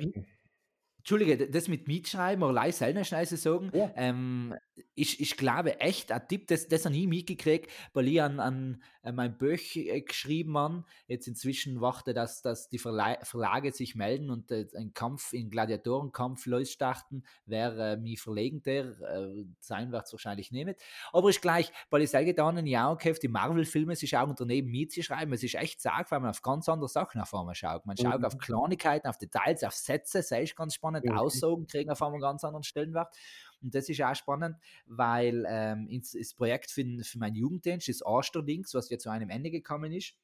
[0.98, 3.90] Entschuldige, das mit Mitschreiben oder leise selber schneise sagen, Ja.
[3.96, 4.54] ähm,
[4.94, 8.82] ich, ich glaube echt, ein Tipp, das, das habe ich mitgekriegt, weil ich an, an,
[9.14, 10.84] mein Buch äh, geschrieben habe.
[11.06, 15.50] Jetzt inzwischen warte, dass, dass die Verlei Verlage sich melden und äh, ein Kampf, in
[15.50, 20.80] Gladiatorenkampf losstarten, wer äh, mich verlegender äh, sein wird es wahrscheinlich nicht.
[21.12, 25.32] Aber ist gleich, weil ich getan habe, ja, okay, die Marvel-Filme sich auch daneben mitzuschreiben,
[25.34, 27.86] es ist echt sag, weil man auf ganz andere Sachen auf einmal schaut.
[27.86, 28.24] Man schaut Mhm.
[28.24, 31.16] auf Kleinigkeiten, auf Details, auf Sätze, das ist ganz spannend, Mhm.
[31.16, 33.14] Aussagen kriegen auf einmal ganz anderen Stellenwert.
[33.62, 38.04] Und das ist auch spannend, weil ähm, ins, das Projekt für, für meinen Jugenddienst, das
[38.04, 40.14] Asterlinks, was jetzt zu einem Ende gekommen ist,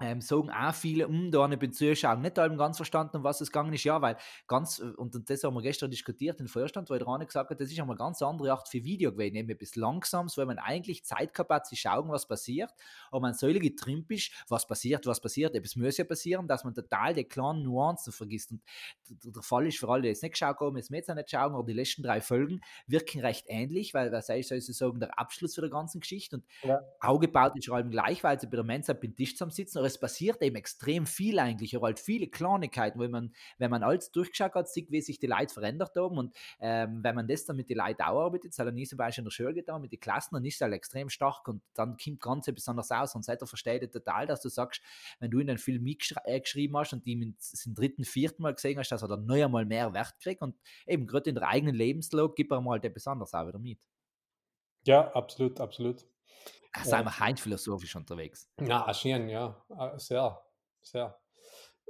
[0.00, 3.50] ähm, sagen auch viele, um da eine Zuschauen, nicht allem ganz verstanden, um was es
[3.50, 6.98] gegangen ist, ja, weil ganz, äh, und das haben wir gestern diskutiert im Vorstand, weil
[7.00, 9.50] der eine gesagt hat, das ist einmal eine ganz andere Art für Video gewesen, eben
[9.50, 12.72] etwas Langsames, weil man eigentlich Zeit gehabt hat, zu schauen, was passiert,
[13.10, 16.74] aber man soll getrimmt ist, was passiert, was passiert, etwas muss ja passieren, dass man
[16.74, 18.52] total die kleinen Nuancen vergisst.
[18.52, 18.62] Und
[19.08, 21.30] der, der Fall ist für alle, die es nicht geschaut haben, es jetzt auch nicht
[21.30, 25.54] schauen, aber die letzten drei Folgen wirken recht ähnlich, weil das ist sozusagen der Abschluss
[25.54, 26.36] für die ganze Geschichte.
[26.36, 26.98] Und Ja.
[27.00, 30.42] aufgebaut ist allem gleich, weil sie bei der Mensa beim Tisch zusammen sitzen, es passiert
[30.42, 34.68] eben extrem viel eigentlich, aber halt viele Kleinigkeiten, wenn man, wenn man alles durchgeschaut hat,
[34.68, 37.78] sieht, wie sich die Leute verändert haben und ähm, wenn man das dann mit den
[37.78, 40.34] Leuten auch arbeitet, hat er nie zum Beispiel in der Schule getan, mit den Klassen,
[40.34, 43.82] dann ist es halt extrem stark und dann kommt ganz besonders aus und seitdem versteht
[43.82, 44.82] er total, dass du sagst,
[45.18, 48.78] wenn du in den Film mitgeschrieben hast und die mit zum dritten, vierten Mal gesehen
[48.78, 51.74] hast, dass er dann noch einmal mehr Wert kriegt und eben gerade in der eigenen
[51.74, 53.78] Lebenslog gibt er mal halt etwas anderes auch wieder mit.
[54.84, 56.04] Ja, absolut, absolut.
[56.84, 58.48] Sind wir heim philosophisch unterwegs.
[58.60, 59.56] Ja, schön, ja.
[59.70, 60.40] Äh, Sehr,
[60.82, 61.18] sehr.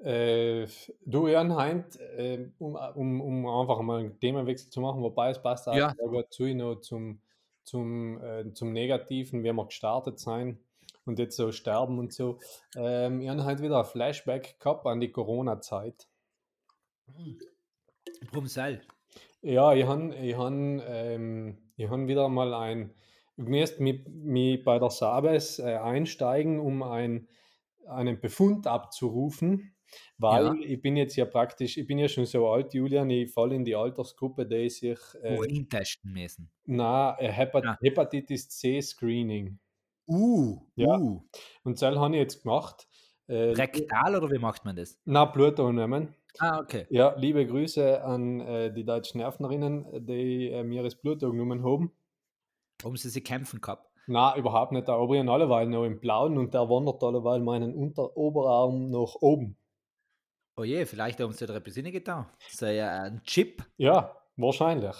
[0.02, 0.66] Äh,
[1.04, 5.42] du, Jan Heint, äh, um, um, um einfach mal einen Themenwechsel zu machen, wobei es
[5.42, 5.92] passt auch Ja.
[5.98, 7.20] sehr gut zu noch zum,
[7.64, 10.60] zum, äh, zum Negativen, wie wir gestartet sein
[11.04, 12.38] und jetzt so sterben und so.
[12.76, 16.06] Ähm, ich habe halt wieder ein Flashback gehabt an die Corona-Zeit.
[18.30, 18.82] Brumsell.
[19.42, 22.94] Ja, ich habe ich han, ähm, ich han wieder mal ein,
[23.38, 27.28] ich müsste mich, bei der Sabes äh, einsteigen, um ein,
[27.86, 29.74] einen Befund abzurufen,
[30.18, 30.54] weil Ja.
[30.60, 33.64] ich bin jetzt ja praktisch, ich bin ja schon so alt, Julian, ich falle in
[33.64, 36.50] die Altersgruppe, die sich, äh, Urin testen müssen.
[36.66, 37.78] na, äh, Hepat Ah.
[37.80, 39.58] Hepatitis C Screening.
[40.06, 40.98] Uh, Ja.
[40.98, 41.22] uh.
[41.64, 42.88] Und das habe ich jetzt gemacht.
[43.28, 44.98] Äh, Rektal oder wie macht man das?
[45.04, 46.14] na, Blut nehmen.
[46.40, 46.86] Ah, okay.
[46.90, 51.92] Ja, liebe Grüße an äh, die deutschen Nervenerinnen, die äh, mir das Blut genommen haben.
[52.82, 53.88] Warum sie sie kämpfen gehabt?
[54.06, 54.88] Na, überhaupt nicht.
[54.88, 59.56] Der Obrian alleweil noch im Blauen und der wandert alleweil meinen Unteroberarm nach oben.
[60.56, 62.26] Oh je, vielleicht haben sie da etwas getan.
[62.48, 63.62] So ja, ein Chip.
[63.76, 64.96] Ja, wahrscheinlich.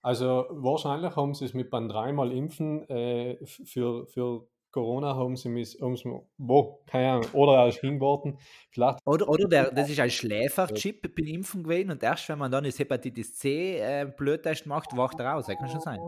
[0.00, 5.50] Also wahrscheinlich haben sie es mit beim dreimal Impfen äh, für, für Corona haben sie
[5.50, 8.38] mich, haben sie, wo, keine Ahnung, oder als hingeworfen.
[8.70, 12.50] Vielleicht, Oder, oder der, das ist ein Schläferchip beim Impfen gewesen und erst wenn man
[12.50, 15.46] dann das Hepatitis C äh, Bluttest macht, wacht er raus.
[15.46, 16.00] Das kann schon sein.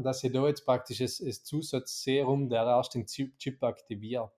[0.00, 4.32] Ah, dass sie da jetzt praktisch das, das Zusatzserum, der erst den Chip, Chip aktiviert.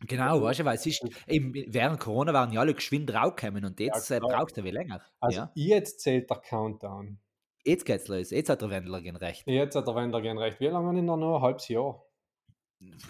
[0.00, 3.78] Genau, weißt du, weil es ist, eben während Corona waren ja alle geschwind rausgekommen und
[3.80, 5.00] jetzt Ja, äh, braucht er wie länger.
[5.20, 5.52] Also ja.
[5.54, 7.18] jetzt zählt der Countdown.
[7.64, 8.30] Jetzt geht's los.
[8.30, 9.46] Jetzt hat der Wendler gern recht.
[9.46, 10.60] Jetzt hat der Wender gern recht.
[10.60, 11.36] Wie lange in der noch?
[11.36, 12.04] Ein halbes Jahr.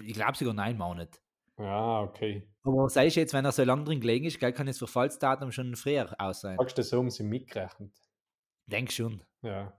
[0.05, 1.20] Ich glaube sogar nein Monat.
[1.59, 2.49] Ja, okay.
[2.62, 5.51] Aber sagst du jetzt, wenn er so lange drin gelegen ist, gell, kann das Verfallsdatum
[5.51, 6.57] schon früher aus sein?
[6.59, 7.92] Sagst du, so haben sie mitgerechnet.
[8.66, 9.23] Denk schon.
[9.42, 9.73] Ja.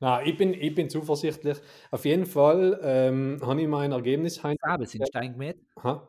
[0.00, 1.58] Na, ich bin, ich bin zuversichtlich.
[1.90, 4.56] Auf jeden Fall ähm, habe ich mein Ergebnis heim.
[4.62, 5.58] Sabes insteigen mit.
[5.82, 6.08] Ha?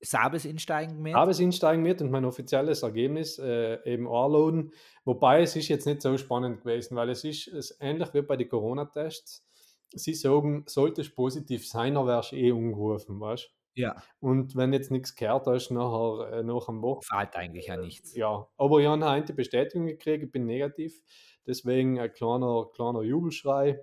[0.00, 1.14] Sabes insteigen mit.
[1.14, 4.72] Habe es insteigen mit und mein offizielles Ergebnis äh, eben anladen.
[5.04, 8.22] Wobei es ist jetzt nicht so spannend gewesen, weil es ist, es ist ähnlich wie
[8.22, 9.46] bei den Corona-Tests.
[9.94, 14.72] Sie sagen, sollte es positiv sein, dann wärst du eh umgerufen, weißt Ja, Und wenn
[14.72, 18.14] jetzt nichts gehört hast, nachher, äh, nach am Woche, fällt eigentlich ja nichts.
[18.14, 21.00] ja, aber ich habe eine Bestätigung gekriegt, ich bin negativ.
[21.46, 23.80] Deswegen ein kleiner, kleiner Jubelschrei.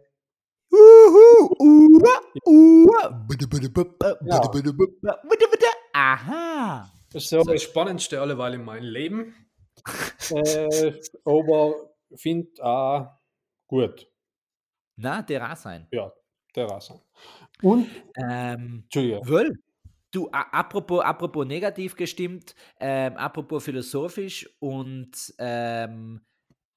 [5.94, 6.90] Aha.
[7.12, 9.36] Das ist so das Spannendste alleweil in meinem Leben.
[10.32, 10.94] äh,
[11.26, 13.20] aber finde auch
[13.68, 14.08] gut.
[14.96, 15.88] Na, der auch sein.
[15.92, 16.12] Ja,
[16.56, 17.02] der so.
[17.62, 19.60] Und, Ähm, wohl.
[20.14, 26.20] Du, apropos, apropos negativ gestimmt, ähm, apropos philosophisch und ähm,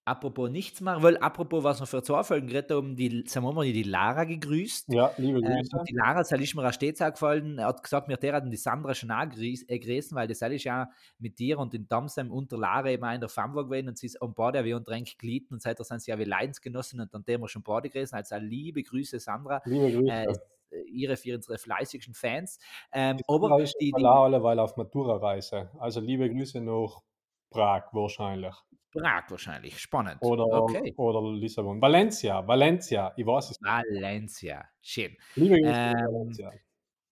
[0.05, 3.53] apropos nichts machen, weil apropos, was wir für zwei Folgen geredet haben, die, sagen wir
[3.53, 4.93] mal, die Lara gegrüßt.
[4.93, 5.77] Ja, liebe Ähm, Grüße.
[5.79, 8.45] und die Lara, das ist mir auch stets aufgefallen, er hat gesagt, mir der hat
[8.47, 12.31] die Sandra schon auch äh, grüßen, weil das ist ja mit dir und den Damsam
[12.31, 14.85] unter Lara eben auch in der Famwa gewesen und sie ist am Bade wie und
[14.85, 17.88] Tränk gelitten und seitdem sind sie ja wie Leidensgenossen und dann haben wir schon Bade
[17.88, 18.14] gewesen.
[18.14, 19.62] Also liebe Grüße, Sandra.
[19.64, 20.12] Liebe Grüße.
[20.12, 20.27] Äh,
[20.71, 22.59] äh, ihre für unsere fleißigsten Fans.
[22.93, 25.71] Ähm, aber die, die, die alleweil auf Matura-Reise.
[25.79, 27.01] Also liebe Grüße nach
[27.51, 28.55] Prag wahrscheinlich.
[28.95, 30.19] Prag wahrscheinlich, spannend.
[30.21, 30.95] Oder, okay.
[30.97, 31.81] oder Lissabon.
[31.81, 33.71] Valencia, Valencia, ich weiß es nicht.
[33.71, 35.17] Valencia, schön.
[35.35, 36.51] Liebe Grüße Ähm, Valencia.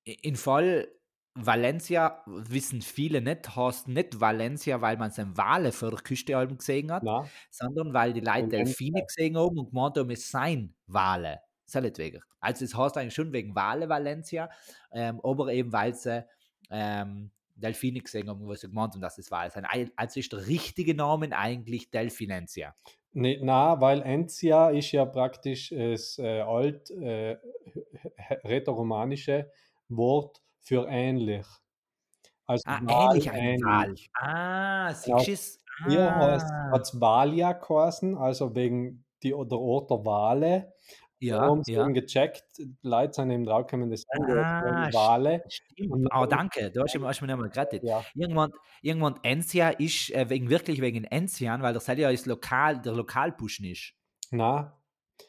[0.05, 0.89] In Fall
[1.35, 6.59] Valencia wissen viele nicht, heißt nicht Valencia, weil man seine Wale vor der Küste halben
[6.59, 8.49] gesehen hat, Na, sondern weil die Leute.
[8.49, 11.41] Delfine gesehen haben und gemeint haben, es seien Wale.
[11.65, 12.21] Seinetwegen.
[12.41, 14.51] Also es heißt eigentlich schon wegen Wale Valencia,
[14.93, 16.27] ähm, aber eben weil sie
[16.71, 19.31] ähm, Delfine gesehen haben, wo sie gemeint haben, dass es.
[19.33, 22.75] Ei- Also ist der richtige Name eigentlich Delfinencia.
[23.15, 27.37] ne, na, weil Entia ist ja praktisch das äh, alt äh,
[28.45, 29.51] rätoromanische
[29.89, 31.47] Wort für ähnlich.
[32.47, 33.89] Also Ah, ähnlich ein Wal.
[33.95, 34.11] ähnlich.
[34.15, 35.63] Ah, siehst du?
[35.85, 40.75] Hier hat Ah, es Valia geheißen, also wegen die, der Ort der Wale.
[41.23, 41.83] Ja, sie ja.
[41.85, 42.45] eben gecheckt,
[42.83, 45.45] Leute sind eben draufgekommen, das sind Ah, Wale.
[45.49, 46.09] Stimmt.
[46.15, 46.71] Oh, danke.
[46.71, 47.83] Du hast, hast mir nochmal gerettet.
[47.85, 52.81] Ja, Irgendwann, irgendwann Ensia ist äh, wegen, wirklich wegen Enzian, weil das ja ist lokal,
[52.81, 53.95] der Lokalpuschen ist.
[54.31, 54.79] na,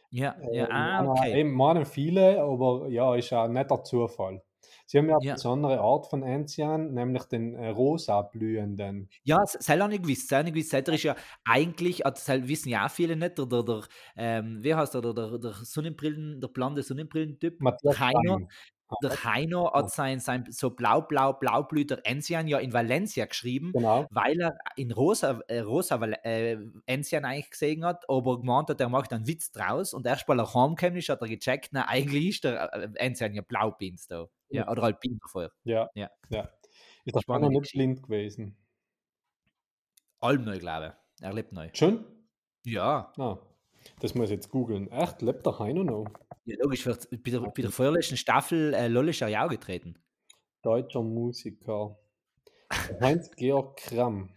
[0.10, 1.40] Ja, äh, ja, ah, okay.
[1.40, 4.42] eben meinen viele, aber ja, ist ja ein netter Zufall.
[4.86, 5.34] Sie haben ja eine Ja.
[5.34, 9.10] besondere Art von Enzian, nämlich den äh, rosa blühenden.
[9.24, 10.32] Ja, das sei auch nicht gewusst.
[10.32, 10.70] Nicht gewusst.
[10.72, 11.16] Seid ihr ist ja
[11.46, 13.82] eigentlich, also das wissen ja auch viele nicht, der, der, der
[14.18, 18.48] ähm, wie heißt der, der, der, der Sonnenbrillen, der blonde Sonnenbrillentyp, Matthias Heino, Stein.
[19.02, 24.06] der Heino hat sein, sein so blau-blau, blaublüter Enzian ja in Valencia geschrieben, Genau.
[24.12, 28.90] weil er in rosa, äh, rosa äh, Enzian eigentlich gesehen hat, aber gemeint hat, er
[28.90, 32.28] macht einen Witz draus und erst weil er heimgekommen ist, hat er gecheckt, na, eigentlich
[32.30, 34.28] ist der äh, Enzian ja blaupins da.
[34.54, 35.52] Ja, oder halt vorher.
[35.64, 36.10] Ja, Ja.
[36.30, 36.50] ja.
[37.06, 38.56] Ist Spannende Heino nicht blind gewesen?
[40.20, 41.24] Allem neu, glaube ich.
[41.24, 41.70] Er lebt neu.
[41.74, 42.06] Schon?
[42.66, 43.38] Ja, Ah,
[44.00, 44.90] das muss ich jetzt googeln.
[44.92, 46.06] Echt, lebt der Heino noch?
[46.46, 46.86] ja logisch.
[46.86, 49.98] Wird, bei, der, bei der vorletzten Staffel äh, Lolle auch getreten.
[50.62, 52.00] Deutscher Musiker.
[53.02, 54.30] Heinz-Georg Kramm.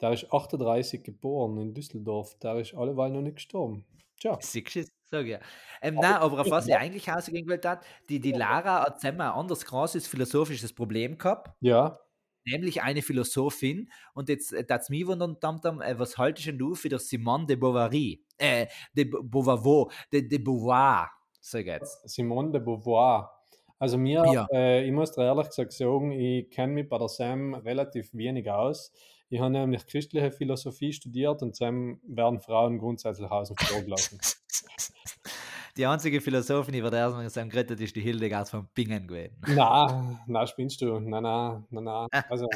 [0.00, 2.38] Der ist 38 geboren in Düsseldorf.
[2.40, 3.86] Der ist alleweil noch nicht gestorben.
[4.20, 4.38] Tja.
[4.40, 5.40] Siehst sag ich ja.
[5.82, 9.20] Ähm, nein, aber auf was ich eigentlich ausgehen wollte, hat, die, die Lara hat zusammen
[9.22, 11.98] ein anderes krasses philosophisches Problem gehabt, Ja,
[12.46, 13.90] nämlich eine Philosophin.
[14.14, 17.46] Und jetzt äh, darf es mich wundern, Tamtam, äh, was haltest du für der Simone
[17.46, 18.24] de Bovary?
[18.38, 18.66] Äh,
[18.96, 22.08] de Beauvoir, de, de Beauvoir, sag jetzt.
[22.08, 23.32] Simone de Beauvoir.
[23.78, 24.46] Also mir, Ja.
[24.52, 28.92] äh, ich muss ehrlich gesagt sagen, ich kenne mich bei der SAM relativ wenig aus.
[29.28, 34.20] Ich habe nämlich christliche Philosophie studiert und SAM werden Frauen grundsätzlich außen vor gelassen.
[35.76, 39.36] Die einzige Philosophin, die wir da erstmal gesagt gerettet ist die Hildegard von Bingen gewesen.
[39.46, 40.98] na, na, spinnst du?
[41.00, 42.06] Na, na, na, na.
[42.30, 42.46] Also,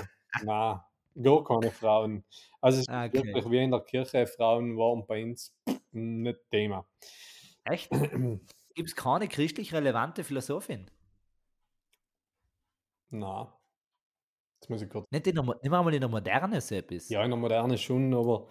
[0.42, 0.86] na,
[1.22, 2.24] gar keine Frauen.
[2.62, 3.12] Also es ist Okay.
[3.12, 5.54] wirklich wie in der Kirche, Frauen waren bei uns
[5.92, 6.86] nicht Thema.
[7.64, 7.90] Echt?
[8.74, 10.90] Gibt es keine christlich relevante Philosophin?
[13.10, 13.59] Na,
[14.60, 15.06] jetzt muss ich kurz.
[15.10, 17.08] Nicht, in der, nicht mal in der Moderne so etwas.
[17.08, 18.48] Ja, in der Moderne schon, aber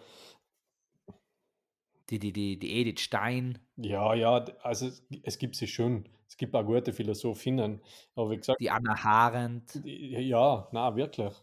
[2.09, 6.09] Die, die, die, die Edith Stein, ja, ja, also es, es gibt sie schon.
[6.27, 7.81] Es gibt auch gute Philosophinnen.
[8.15, 9.83] Aber wie gesagt, die Anna Harendt.
[9.85, 11.33] die- ja, na, wirklich.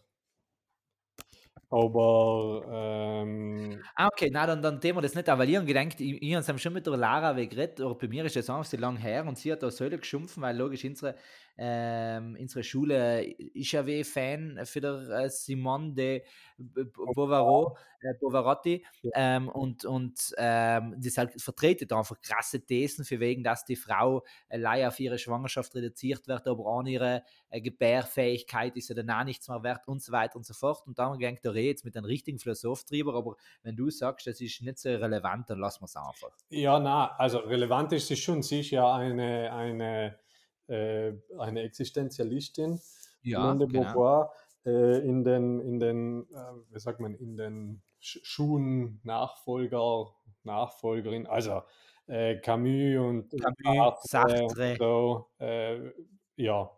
[1.69, 6.21] Aber ähm, Ah, okay, na dann, dann Thema das nicht, aber ich habe gedacht, ich,
[6.21, 8.95] ich habe schon mit der Lara geredet, aber bei mir ist das einfach so lang
[8.97, 11.15] her und sie hat da Säule geschumpfen, weil logisch unsere,
[11.57, 16.23] ähm, unsere Schule ist ja wie Fan für der äh, Simone de
[16.57, 23.43] Bovaro, äh, Bovarotti ähm, und, und ähm, das halt vertretet einfach krasse Thesen für wegen,
[23.43, 28.89] dass die Frau allein auf ihre Schwangerschaft reduziert wird, aber an ihre äh, Gebärfähigkeit ist
[28.89, 30.85] ja dann auch nichts mehr wert und so weiter und so fort.
[30.87, 34.41] Und dann gegangen da jetzt mit einem richtigen Philosoph drüber, aber wenn du sagst, das
[34.41, 36.31] ist nicht so relevant, dann lassen wir es einfach.
[36.49, 38.37] ja, na, also relevant ist sie schon.
[38.47, 40.19] Ja eine, eine,
[40.67, 42.79] äh, eine Existenzialistin.
[43.21, 44.31] Simone de Beauvoir
[44.65, 51.25] äh, in den, in den äh, wie sagt man, in den Sch Schuhen Nachfolger, Nachfolgerin,
[51.25, 51.63] also
[52.07, 53.29] äh, Camus und
[53.63, 54.43] Camus, Sartre.
[54.43, 55.91] und so, äh,
[56.35, 56.69] ja,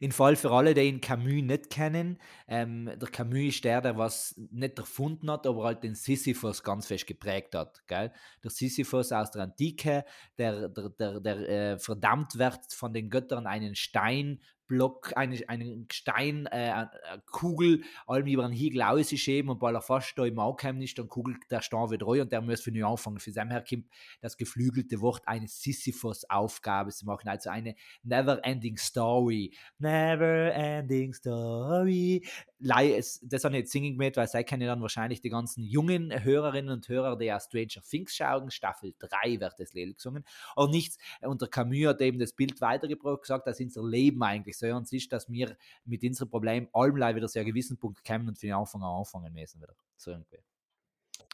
[0.00, 3.96] In Fall für alle, die ihn Camus nicht kennen, ähm, der Camus ist der, der
[3.96, 7.82] was nicht erfunden hat, aber halt den Sisyphus ganz fest geprägt hat.
[7.86, 8.12] Gell?
[8.42, 10.04] Der Sisyphus aus der Antike,
[10.36, 15.86] der, der, der, der äh, verdammt wird von den Göttern einen Stein Block, einen, einen
[15.90, 16.90] Stein, äh, eine
[17.26, 21.08] Kugel, allem über einen Hügel ausschieben und weil er fast da im Ankommen ist, dann
[21.08, 23.18] kugelt der Stein wieder rein und der muss für neu anfangen.
[23.18, 23.86] Für her kommt
[24.20, 29.54] das geflügelte Wort eine Sisyphus-Aufgabe zu machen, also eine Never-Ending Story.
[29.78, 32.22] Never-Ending Story.
[32.60, 36.70] Das habe ich jetzt singen mit, weil sie kennen dann wahrscheinlich die ganzen jungen Hörerinnen
[36.70, 38.50] und Hörer, die ja Stranger Things schauen.
[38.50, 40.24] Staffel 3 wird das Lied gesungen.
[40.56, 44.66] Und nichts, und Camus hat eben das Bild weitergebracht, gesagt, dass unser Leben eigentlich so
[44.66, 48.38] uns ist, dass wir mit unserem Problem allem wieder zu einem gewissen Punkt kommen und
[48.38, 49.74] für den Anfang an anfangen müssen wieder.
[49.96, 50.38] So irgendwie.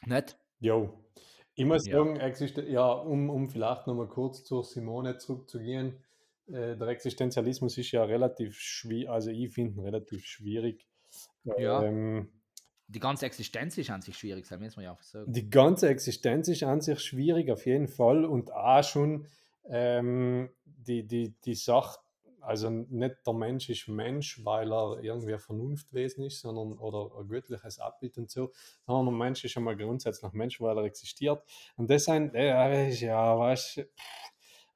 [0.06, 0.38] Nicht?
[0.60, 0.92] Jo.
[1.54, 2.04] Ich muss Ja.
[2.04, 6.02] sagen, ja, um, um vielleicht nochmal kurz zur Simone zurückzugehen.
[6.46, 10.86] Äh, der Existenzialismus ist ja relativ schwierig, also ich finde relativ schwierig.
[11.56, 11.82] Ja.
[11.82, 12.28] Ähm,
[12.88, 15.32] Die ganze Existenz ist an sich schwierig, müssen wir ja einfach sagen.
[15.32, 18.24] Die ganze Existenz ist an sich schwierig, auf jeden Fall.
[18.26, 19.26] Und auch schon
[19.66, 21.98] ähm, die, die, die Sache,
[22.44, 27.28] also nicht der Mensch ist Mensch, weil er irgendwie ein Vernunftwesen ist, sondern oder ein
[27.28, 28.52] göttliches Abbild und so,
[28.86, 31.42] sondern der Mensch ist schon mal grundsätzlich Mensch, weil er existiert.
[31.76, 33.88] Und das sind, äh, ja, weißt du,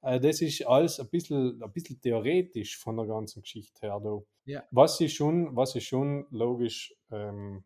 [0.02, 4.00] äh, das ist alles ein bisschen, ein bisschen theoretisch von der ganzen Geschichte her.
[4.02, 4.20] Da.
[4.44, 4.64] Ja.
[4.70, 7.64] Was ist schon, was ist schon logisch, ähm,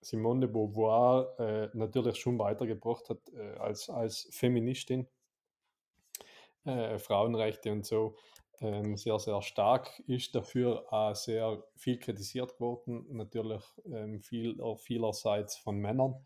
[0.00, 5.06] Simone de Beauvoir äh, natürlich schon weitergebracht hat äh, als, als Feministin,
[6.64, 8.16] äh, Frauenrechte und so,
[8.62, 15.56] ähm, sehr, sehr stark ist, dafür auch sehr viel kritisiert worden, natürlich ähm, viel, vielerseits
[15.56, 16.24] von Männern.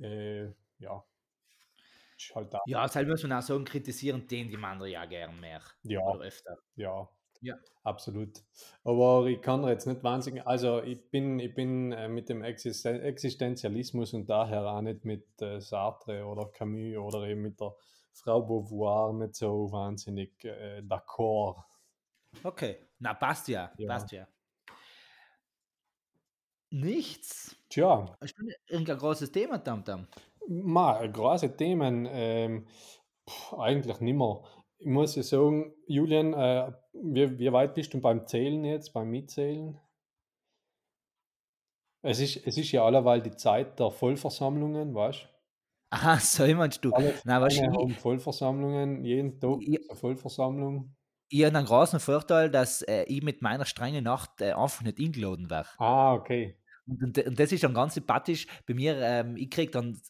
[0.00, 1.04] Äh, ja,
[2.18, 5.38] ist halt da, Ja, deshalb muss man auch sagen, kritisieren den die Männer ja gern
[5.40, 5.62] mehr.
[5.82, 6.56] ja, Oder öfter.
[6.76, 7.08] ja,
[7.40, 7.56] Ja.
[7.84, 8.44] absolut.
[8.84, 13.00] Aber ich kann jetzt nicht wahnsinnig, also ich bin, ich bin äh, mit dem Existen
[13.00, 17.74] Existenzialismus und daher auch nicht mit äh, Sartre oder Camus oder eben mit der
[18.14, 21.64] Frau Beauvoir nicht so wahnsinnig äh, d'accord.
[22.42, 22.76] Okay.
[22.98, 23.72] Na, passt ja.
[23.78, 24.26] Ja.
[26.70, 27.56] Nichts.
[27.68, 28.26] Tja, du
[28.68, 30.08] irgendein großes Thema, Tamtam?
[30.48, 32.66] mal große Themen, ähm,
[33.28, 34.44] pff, eigentlich nimmer.
[34.78, 39.08] Ich muss ja sagen, Julian, äh, wie, wie weit bist du beim Zählen jetzt, beim
[39.10, 39.80] Mitzählen?
[42.02, 45.28] Es ist, es ist ja alleweil die Zeit der Vollversammlungen, weißt du?
[45.90, 46.92] Aha, so meinst du.
[46.92, 49.78] Alle du, haben Vollversammlungen, jeden Tag Ja.
[49.88, 50.94] eine Vollversammlung.
[51.28, 54.98] Ich habe einen großen Vorteil, dass äh, ich mit meiner strengen Nacht äh, einfach nicht
[54.98, 55.68] eingeladen werde.
[55.78, 56.56] Ah, okay.
[56.86, 58.46] Und, und, und das ist dann ganz sympathisch.
[58.66, 60.00] Bei mir, ähm, ich kriege dann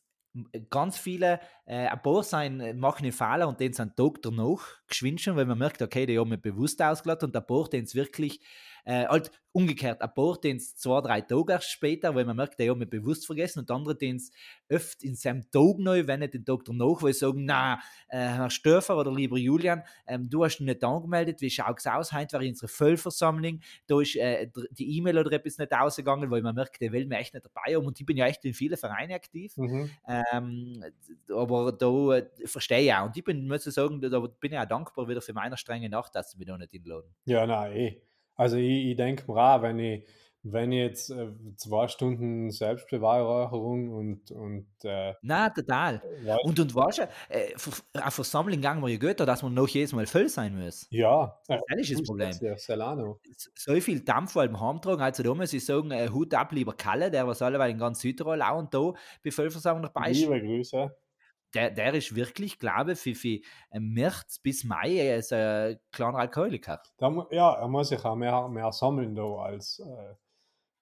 [0.70, 4.60] ganz viele, äh, ein paar sein, äh, machen einen Fehler und den sind Tag danach
[4.88, 7.84] geschwind schon, weil man merkt, okay, die haben mich bewusst ausgeladen und ein paar, den
[7.84, 8.40] es wirklich,
[8.84, 12.80] äh, halt umgekehrt, ein paar, den zwei, drei Tage später, weil man merkt, die haben
[12.80, 14.20] mich bewusst vergessen und andere, den
[14.68, 17.74] öfter in seinem Tag neu, wenn nicht den Tag danach, weil sie sagen, na,
[18.08, 21.86] äh, Herr Stöfer oder lieber Julian, ähm, du hast dich nicht angemeldet, wie schaut es
[21.86, 26.42] aus, heute war unsere Vollversammlung, da ist äh, die E-Mail oder etwas nicht ausgegangen, weil
[26.42, 28.54] man merkt, der will mir echt nicht dabei haben und ich bin ja echt in
[28.54, 29.56] vielen Vereinen aktiv.
[29.56, 29.88] Mhm.
[30.08, 30.84] Ähm,
[31.32, 33.06] aber da äh, verstehe ich auch.
[33.06, 35.88] Und ich bin, muss ich sagen, da bin ich auch dankbar wieder für meine strenge
[35.88, 37.14] Nacht, dass sie mich da nicht einladen.
[37.24, 38.02] Ja, nein, eh.
[38.36, 40.06] Also ich, ich denke mir auch, wenn ich,
[40.42, 46.02] wenn ich jetzt äh, zwei Stunden Selbstbeweihräucherung und, und äh, Na, total.
[46.24, 47.54] weißt- Und, und weißt du, äh,
[47.94, 50.86] eine Versammlung gehen wir ja gut, dass man noch jedes Mal voll sein muss.
[50.90, 52.32] ja, äh, Das ist das Problem.
[52.58, 53.20] Solano.
[53.54, 56.74] So viel Dampf vor allem heimtragen, also da muss ich sagen, äh, Hut ab, lieber
[56.74, 58.92] Kalle, der was alleweil in ganz Südtirol auch und da
[59.24, 60.20] bei Vollversammlung dabei ist.
[60.20, 60.94] Liebe Grüße.
[61.54, 63.38] Der, der ist wirklich, glaube ich, für, für
[63.70, 66.82] äh, März bis Mai so ein kleiner Alkoholiker.
[66.98, 70.14] Da, ja, er muss sich auch mehr, mehr sammeln da als, äh,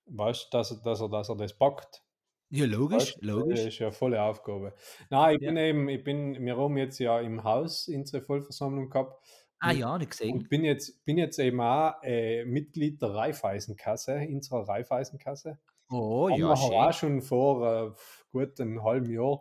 [0.07, 2.03] weißt dass, er- dass, er, dass er das packt.
[2.51, 3.61] Ja, logisch, Weißt, Das logisch.
[3.67, 4.75] ist ja eine volle Aufgabe.
[5.11, 5.49] Nein, ich Ja.
[5.49, 9.23] bin eben, ich bin, wir haben jetzt ja im Haus unsere Vollversammlung gehabt
[9.61, 10.33] Ah ja, nicht gesehen.
[10.35, 15.59] und bin jetzt, bin jetzt eben auch äh, Mitglied der Raiffeisenkasse, unserer Raiffeisenkasse.
[15.89, 16.75] Oh haben ja, wir schön.
[16.75, 17.91] auch schon vor äh,
[18.33, 19.41] gut einem halben Jahr,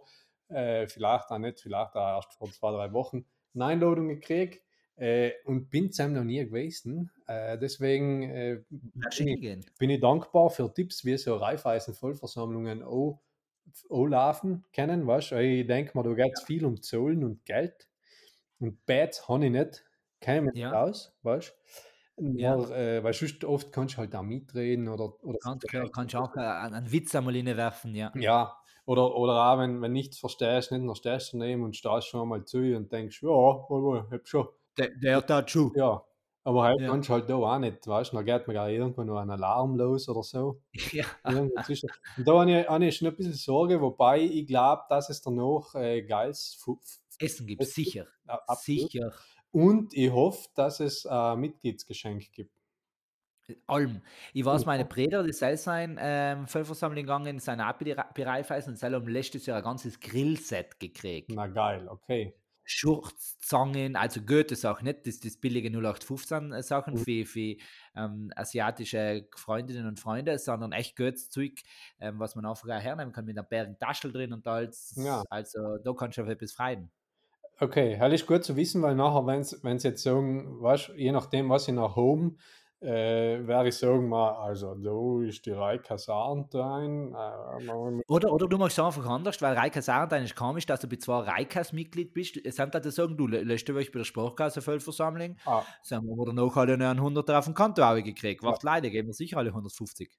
[0.51, 4.61] äh, vielleicht auch nicht, vielleicht auch erst vor zwei, drei Wochen, eine Einladung gekriegt
[4.95, 7.11] äh, und bin zusammen noch nie gewesen.
[7.27, 13.21] Äh, deswegen äh, bin, ich, bin ich dankbar für Tipps, wie so Raiffeisen-Vollversammlungen auch,
[13.89, 15.07] auch laufen können.
[15.07, 15.31] Weißt?
[15.33, 17.87] Ich denke mal, da geht es viel um Zahlen und Geld.
[18.59, 19.83] Und Bad habe ich nicht,
[20.27, 20.71] nicht Ja.
[20.71, 21.53] raus, weißt
[22.17, 22.55] Ja.
[22.55, 26.13] Nur, äh, weil sonst oft kannst du halt auch mitreden oder, oder Ganz klar, kannst
[26.13, 28.11] du auch einen, einen Witz einmal reinwerfen, ja.
[28.15, 28.55] ja,
[28.91, 32.27] oder, oder auch wenn, wenn nichts verstehst, nicht noch stehst du daneben und stehst schon
[32.27, 34.47] mal zu und denkst, ja, wohl, hab schon.
[34.77, 35.71] Der, der tat schon.
[35.75, 36.03] Ja,
[36.43, 36.87] aber halt Ja.
[36.89, 39.29] kannst du halt da auch nicht, weißt du, dann geht mir gar irgendwo noch ein
[39.29, 40.61] Alarm los oder so.
[40.91, 41.05] Ja.
[41.23, 45.21] Und da habe ich, habe ich schon ein bisschen Sorge, wobei ich glaube, dass es
[45.21, 46.57] danach äh, geiles
[47.19, 48.07] Essen gibt Essen sicher.
[48.27, 48.91] äh, absolut.
[48.91, 49.11] Sicher.
[49.51, 52.51] Und ich hoffe, dass es ein Mitgliedsgeschenk gibt.
[53.67, 54.01] Allem.
[54.33, 57.75] Ich weiß, meine Brüder, die soll sein ähm, Vollversammlung gegangen, sind auch
[58.17, 61.29] Raiffeisen und sie haben letztes Jahr ein ganzes Grillset gekriegt.
[61.33, 62.35] Na geil, okay.
[62.63, 66.97] Schurz, Zangen, also gute Sachen, nicht das, das billige 0815 äh, Sachen Mhm.
[66.99, 67.55] für, für
[67.95, 71.61] ähm, asiatische Freundinnen und Freunde, sondern echt gutes Zeug,
[71.99, 74.93] ähm, was man einfach auch hernehmen kann mit einer Bergen Taschel drin und alles.
[74.95, 75.23] Ja.
[75.29, 76.91] Also da kannst du auf etwas freuen.
[77.59, 81.49] Okay, hell ist gut zu wissen, weil nachher, wenn sie jetzt sagen, weißt, je nachdem,
[81.49, 82.35] was ich nach Home,
[82.81, 87.13] äh, werde ich sagen, mal, also da ist die Reihe Kasarn rein.
[87.13, 90.87] Äh, Oder, oder du machst es einfach anders, weil Reikas Sarentein ist komisch, dass du
[90.87, 92.37] bei zwei Reikas-Mitglied bist.
[92.43, 96.57] Es sind halt sagen, du letzte Woche bei der Sportkasse-Vollversammlung, ah, sagen wir, oder noch
[96.57, 98.41] alle noch einen 100 auf dem Konto gekriegt.
[98.43, 100.09] Wart leider, geben wir sicher alle 150.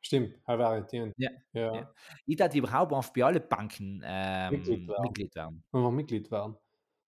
[0.00, 1.12] stimmt, Herr Varietien.
[1.16, 1.74] Ja, ja.
[1.74, 1.94] ja.
[2.26, 5.02] Ich darf überhaupt einfach bei allen Banken ähm, Mitglied werden.
[5.02, 5.64] Mitglied werden.
[5.70, 6.56] Wenn wir Mitglied werden.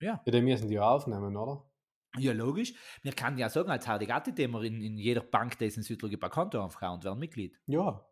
[0.01, 0.21] Ja.
[0.25, 1.65] Ja, die müssen die aufnehmen, oder?
[2.19, 2.75] Ja, logisch.
[3.03, 5.83] Wir können ja sagen, als Hardigatti, die wir in, in jeder Bank, die es in
[5.83, 7.57] Südtirol ein Konto aufhauen und werden Mitglied.
[7.67, 8.07] Ja.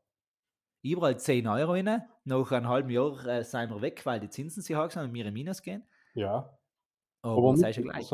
[0.83, 2.03] Überall 10 Euro rein.
[2.25, 5.15] Nach einem halben Jahr äh, sind wir weg, weil die Zinsen sich hoch sind und
[5.15, 5.83] wir in Minus gehen.
[6.15, 6.59] Ja.
[7.23, 8.11] Aber, Aber ist ja gleich.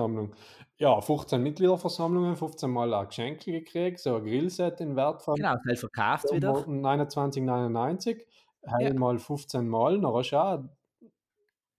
[0.78, 5.56] Ja, 15 Mitgliederversammlungen, 15 Mal ein Geschenk gekriegt, so ein Grillset in Wert von Genau,
[5.64, 6.52] das verkauft wieder.
[6.52, 8.24] 29,99.
[8.62, 8.80] Ja.
[8.80, 8.94] Ja.
[8.94, 10.30] mal 15 Mal, dann hast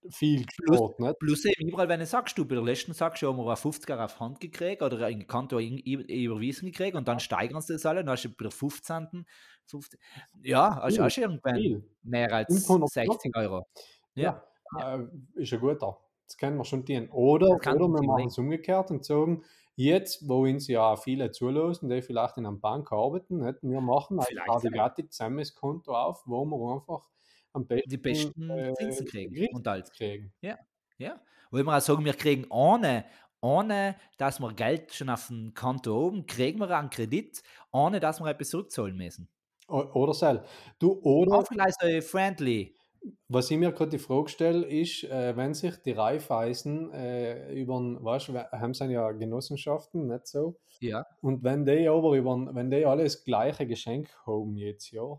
[0.02, 1.18] du viel Plus- gespart, nicht?
[1.18, 4.04] Plus eben überall, wenn du sagst, du bei der letzten sagst, haben wir einen 50er
[4.04, 8.10] auf Hand gekriegt oder ein i- überwiesen gekriegt und dann steigern sie das alle, dann
[8.10, 9.26] hast du bei der 15.
[9.66, 9.98] 15
[10.42, 13.66] ja, hast du Viel, auch schon irgendwann mehr als 500 60 Euro.
[14.14, 14.42] Ja,
[14.78, 15.98] Ja, äh, ist ein guter.
[16.26, 17.08] Das können wir schon dienen.
[17.10, 18.28] Oder, oder wir machen überlegen.
[18.28, 19.44] es umgekehrt und sagen,
[19.76, 23.62] jetzt, wo uns ja viele zulassen, die vielleicht in einer Bank arbeiten, nicht?
[23.62, 27.08] wir machen als Vielleicht, Cardigati zusammen das Konto auf, wo wir einfach
[27.52, 29.90] am besten die besten äh, Zinsen kriegen Geld und alles.
[29.92, 30.32] kriegen.
[30.40, 30.58] Ja,
[31.50, 33.04] weil wir auch sagen, wir kriegen ohne,
[33.40, 37.42] ohne, dass wir Geld schon auf dem Konto oben, kriegen wir einen Kredit,
[37.72, 39.28] ohne dass wir etwas zurückzahlen müssen.
[39.68, 40.42] Oder sel.
[40.78, 42.74] Du, oder Auch vielleicht so friendly.
[43.28, 47.80] Was ich mir gerade die Frage stelle, ist, äh, wenn sich die Raiffeisen äh, über,
[48.00, 50.56] weißt du, haben sie ja Genossenschaften, nicht so?
[50.78, 55.18] Ja, Und wenn die aber über, wenn die alle das gleiche Geschenk haben jetzt, ja,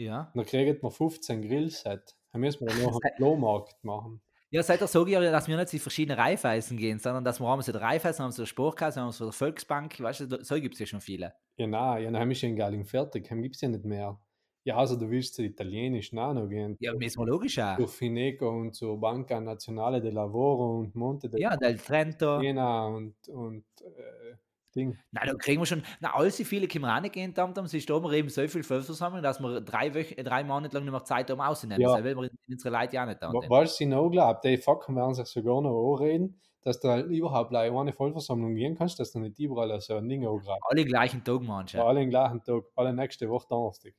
[0.00, 0.32] ja.
[0.34, 2.16] dann kriegt man 15 Grillset.
[2.32, 4.20] Dann müssen wir noch einen Flohmarkt machen.
[4.52, 7.38] Ja, seit der sage ich ja, dass wir nicht in verschiedene Reifeisen gehen, sondern dass
[7.38, 10.54] wir haben so die Reifeisen, haben so Sportkasse, haben so die Volksbank, weißt du, so
[10.56, 11.34] gibt es ja schon viele.
[11.56, 14.20] Ja, nein, ja, dann haben wir schon Geiling fertig, dann gibt es ja nicht mehr.
[14.64, 16.76] Ja, also du willst zu Italienisch nein, noch gehen.
[16.80, 17.76] Ja, müssen wir logisch auch.
[17.76, 22.40] Zu Fineco und zu Banca Nazionale del Lavoro und Monte de Ja, Del Trento.
[22.40, 24.34] Siena und, und äh,
[24.74, 24.98] Ding.
[25.10, 27.64] Nein, da kriegen wir schon, na, all so viele wir auch nicht gehen, dann, dann
[27.64, 30.84] ist da immer eben so viel Vollversammlung, dass wir drei, Wochen, äh, drei Monate lang
[30.84, 31.82] nicht mehr Zeit haben auszunehmen.
[31.82, 31.96] Ja.
[31.96, 33.30] Das will wir unsere Leute ja nicht da.
[33.30, 37.50] Du, sie noch glaubt, die Facken werden sich sogar noch anreden, dass du halt überhaupt
[37.50, 40.62] gleich eine Vollversammlung gehen kannst, dass du nicht überall so ein Ding angreifst.
[40.68, 41.82] Alle gleichen Tag manche.
[41.82, 43.94] Alle den gleichen Tag, alle nächste Woche Donnerstag.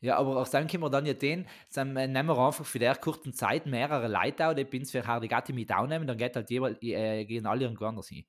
[0.00, 2.78] Ja, aber aus dem können wir dann ja den, dann äh, nehmen wir einfach für
[2.78, 6.50] der kurzen Zeit mehrere Leute auch, die Pins für Hardigatti mit aufnehmen, dann geht halt
[6.50, 8.26] jeweils, äh, gehen alle irgendwo anders hin.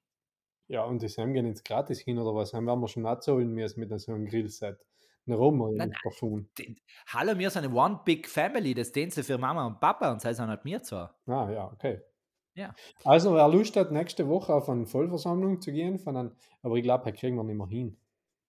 [0.68, 2.54] Ja, und das haben gehen jetzt gratis hin oder was?
[2.54, 4.80] Haben wir schon nicht zahlen müssen mit so einem Grillset.
[5.28, 6.50] Rum wir Nein, nicht davon.
[6.58, 10.12] Den, hallo, wir sind eine One Big Family, das den sie für Mama und Papa
[10.12, 11.20] und sie sind halt mir zwar.
[11.28, 12.02] Ah, ja, okay.
[12.56, 12.74] Ja.
[13.04, 16.84] Also, wer Lust hat, nächste Woche auf eine Vollversammlung zu gehen, von einem, aber ich
[16.84, 17.98] glaube, da kriegen wir nicht mehr hin.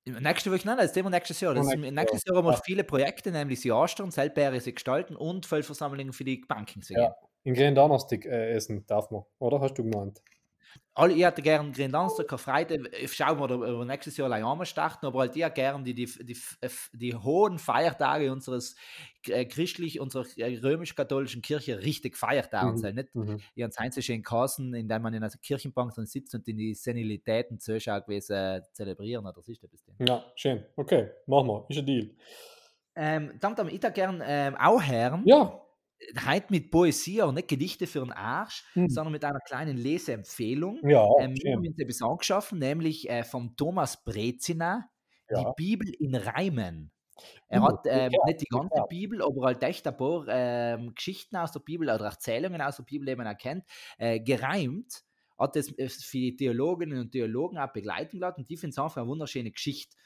[0.07, 1.55] Nächste Woche, nein, das ist immer nächstes Jahr.
[1.55, 2.61] Das nächstes nächstes Jahr haben wir Ja.
[2.65, 7.03] viele Projekte, nämlich sie Astern, selber sie gestalten und Vollversammlungen für die Banken zu gehen.
[7.03, 7.17] Ja.
[7.43, 9.61] In Green Donnerstag äh, essen darf man, oder?
[9.61, 10.23] Hast du gemeint?
[10.95, 14.65] Alle, ich hätte gern Green Donnerstag, Karfreitag, ich schaue mal, ob wir nächstes Jahr einmal
[14.67, 16.37] starten, aber halt ich gern die, die, die,
[16.95, 18.77] die hohen Feiertage unseres
[19.29, 22.79] äh, christlich, unserer äh, römisch-katholischen Kirche richtig Feiertage Mhm.
[22.79, 22.95] sein.
[22.95, 23.43] Nicht Mhm.
[23.55, 27.61] ihren Heinz schön Kassen, indem man in einer Kirchenbank dann sitzt und in die Senilitäten
[27.61, 29.99] zuschaut, wie äh, zelebrieren ist das denn?
[29.99, 30.65] Ja, schön.
[30.77, 31.67] Okay, machen wir.
[31.69, 32.11] Ist ein Deal.
[32.95, 35.66] Ähm, dann dann ich da gern ähm, auch hören, Ja.
[36.27, 38.89] Heute mit Poesie und nicht Gedichte für den Arsch, Mhm.
[38.89, 40.83] sondern mit einer kleinen Leseempfehlung.
[40.83, 41.57] Ja, Ähm, wir schön.
[41.57, 44.91] haben uns etwas angeschaffen, nämlich äh, von Thomas Brezina,
[45.35, 45.53] die Ja.
[45.57, 46.93] Bibel in Reimen.
[47.49, 48.89] Er Uh, hat ähm, okay, nicht die ganze okay.
[48.89, 52.85] Bibel, aber halt echt ein paar ähm, Geschichten aus der Bibel oder Erzählungen aus der
[52.85, 53.65] Bibel, die man erkennt,
[53.99, 55.03] äh, gereimt.
[55.39, 58.79] Hat das äh, für die Theologinnen und Theologen auch begleiten lassen und die finden es
[58.79, 59.97] einfach eine wunderschöne Geschichte.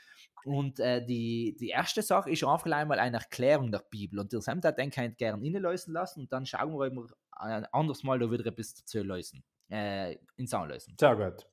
[0.45, 4.19] Und äh, die, die erste Sache ist einfach einmal eine Erklärung der Bibel.
[4.19, 7.07] Und der Sam hat den kann ich gerne innenlösen lassen und dann schauen wir, wir
[7.33, 10.97] ein anderes Mal da wieder etwas dazu lösen, äh, ins Anlösen.
[10.99, 11.47] Sehr gut.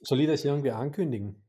[0.00, 1.42] Soll ich das irgendwie ankündigen?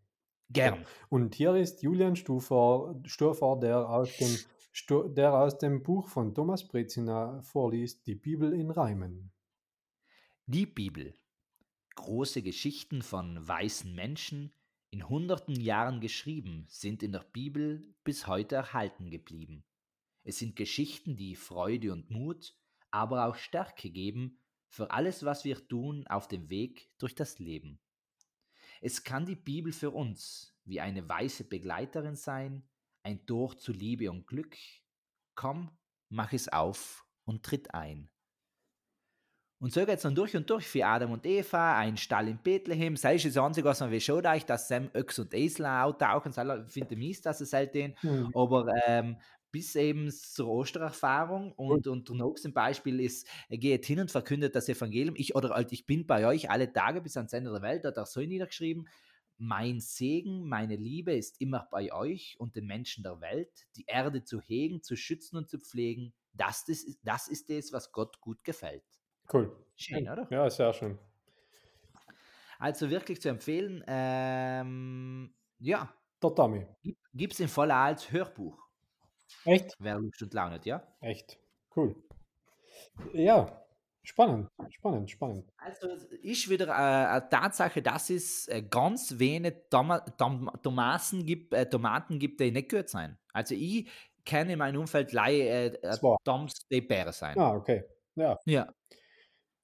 [0.49, 0.85] Gern.
[1.09, 4.37] Und hier ist Julian Stufer, Sturfer, der aus, dem,
[4.71, 9.31] Stu- der aus dem Buch von Thomas Brezina vorliest, die Bibel in Reimen.
[10.47, 11.13] Die Bibel.
[11.95, 14.51] Große Geschichten von weißen Menschen
[14.91, 19.63] in hunderten Jahren geschrieben, sind in der Bibel bis heute erhalten geblieben.
[20.23, 22.55] Es sind Geschichten, die Freude und Mut,
[22.91, 27.79] aber auch Stärke geben für alles, was wir tun auf dem Weg durch das Leben.
[28.81, 32.67] Es kann die Bibel für uns wie eine weiße Begleiterin sein,
[33.03, 34.55] ein Tor zu Liebe und Glück.
[35.35, 35.71] Komm,
[36.09, 38.09] mach es auf und tritt ein.
[39.61, 42.37] Und so geht es dann durch und durch für Adam und Eva, ein Stall in
[42.37, 42.95] Bethlehem.
[42.95, 46.31] Sei es das Einzige, was man schaut, euch, dass Sam Öchs und Esel auftauchen.
[46.65, 47.93] Ich finde mies, dass es seitdem.
[48.01, 48.31] Mhm.
[48.33, 49.17] Aber ähm,
[49.51, 54.55] bis eben zur Ostererfahrung und, und der nächste Beispiel ist, er geht hin und verkündet
[54.55, 55.15] das Evangelium.
[55.17, 57.97] Ich oder halt, ich bin bei euch alle Tage bis ans Ende der Welt, hat
[57.97, 58.87] er so niedergeschrieben.
[59.37, 64.23] Mein Segen, meine Liebe ist immer bei euch und den Menschen der Welt, die Erde
[64.23, 66.13] zu hegen, zu schützen und zu pflegen.
[66.33, 68.98] Das ist, das ist es, was Gott gut gefällt.
[69.31, 69.55] Cool.
[69.75, 70.27] Schön, oder?
[70.29, 70.97] Ja, sehr schön.
[72.59, 73.83] Also wirklich zu empfehlen.
[73.87, 76.67] Ähm, ja, Der Tommy.
[77.13, 78.57] gibt es Fall auch als Hörbuch.
[79.45, 79.75] Echt?
[79.79, 80.83] Wer Lust und Laune hat, ja?
[81.01, 81.39] Echt.
[81.75, 81.95] Cool.
[83.13, 83.63] Ja,
[84.03, 85.51] spannend, spannend, spannend.
[85.57, 85.87] Also
[86.21, 91.69] ist wieder äh, eine Tatsache, dass es äh, ganz wenig Toma Tom Tomaten gibt, äh,
[91.69, 93.17] Tomaten gibt, die nicht gut sein.
[93.31, 93.89] Also ich
[94.25, 95.97] kenne in meinem Umfeld leider äh, äh.
[96.25, 97.37] Toms, die Bären sein.
[97.37, 97.83] Ah, okay.
[98.15, 98.67] Ja, Ja.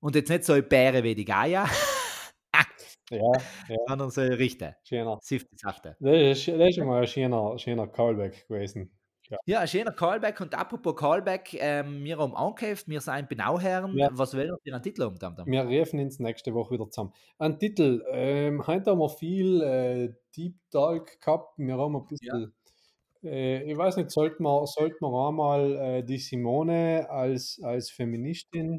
[0.05, 1.65] Und jetzt nicht so Bären wie die Gaia,
[3.09, 3.31] ja,
[3.67, 4.75] ja, sondern so Richter.
[4.83, 5.17] schöner.
[5.19, 5.97] Sifte Sachte.
[5.99, 8.95] Das ist, das ist mal ein schöner, schöner Callback gewesen.
[9.47, 10.39] Ja, ein schöner Callback.
[10.41, 13.97] Und apropos Callback, ähm, wir haben angeheft, wir sind Benauherren.
[13.97, 14.09] Ja.
[14.11, 15.17] Was wollen wir einen Titel um?
[15.17, 15.47] Tam -Tam?
[15.47, 17.11] Wir rufen uns nächste Woche wieder zusammen.
[17.39, 18.03] Ein Titel.
[18.11, 21.57] Ähm, heute haben wir viel äh, Deep Talk gehabt.
[21.57, 22.53] Wir haben ein bisschen.
[23.23, 28.77] Äh, ich weiß nicht, sollten wir, sollten wir einmal äh, die Simone als, als Feministin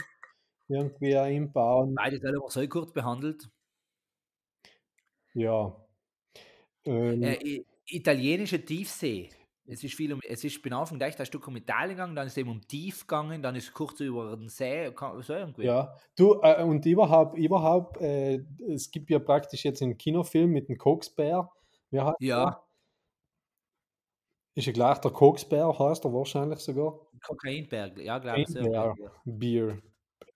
[0.68, 1.94] irgendwie einbauen?
[1.94, 3.48] Beide haben wir so kurz behandelt.
[5.34, 5.76] Ja.
[6.84, 9.30] Ähm, Äh, italienische Tiefsee.
[9.68, 12.28] Es ist viel um, es ist bin Anfang gleich ein Stück um Italien gegangen, dann
[12.28, 14.92] ist eben um Tief gegangen, dann ist kurz über den See,
[15.22, 15.64] so irgendwie.
[15.64, 20.68] Ja, du, äh, und überhaupt, überhaupt äh, es gibt ja praktisch jetzt einen Kinofilm mit
[20.68, 21.50] dem Koksbär.
[21.92, 22.44] Heißt Ja.
[22.44, 22.62] der?
[24.54, 26.98] Ist ja gleich der Koksbär, heißt er wahrscheinlich sogar.
[27.22, 28.48] Kokainberg, ja, glaube ich.
[28.48, 28.60] So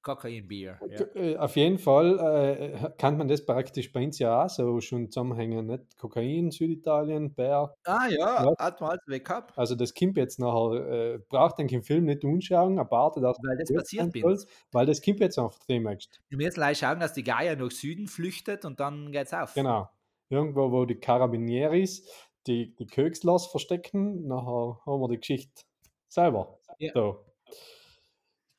[0.06, 0.42] Irgendwie.
[0.42, 0.78] Bier.
[0.80, 0.80] Kokainbier.
[1.14, 1.20] Ja.
[1.22, 5.10] Äh, Auf jeden Fall äh, kann man das praktisch bei uns ja auch so schon
[5.10, 5.66] zusammenhängen.
[5.66, 5.96] Nicht?
[5.98, 7.74] Kokain, Süditalien, Bär.
[7.84, 8.54] Ah ja, Ja.
[8.58, 9.56] hat man alles weg gehabt.
[9.58, 13.58] Also das kommt jetzt nachher, äh, braucht den im Film nicht anschauen, erwartet, dass Weil
[13.58, 14.46] das passiert soll, uns.
[14.72, 16.20] weil das kommt jetzt einfach demnächst.
[16.28, 19.54] Wir müssen gleich schauen, dass die Gaia nach Süden flüchtet und dann geht's auf.
[19.54, 19.88] Genau.
[20.30, 22.08] Irgendwo, wo die Carabinieris
[22.46, 25.62] die, die Kökslers verstecken, nachher haben wir die Geschichte
[26.08, 26.58] selber.
[26.78, 26.92] Ja.
[26.94, 27.24] So.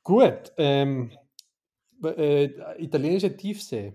[0.03, 0.51] Gut.
[0.57, 1.11] Ähm,
[2.03, 3.93] äh, italienische Tiefsee.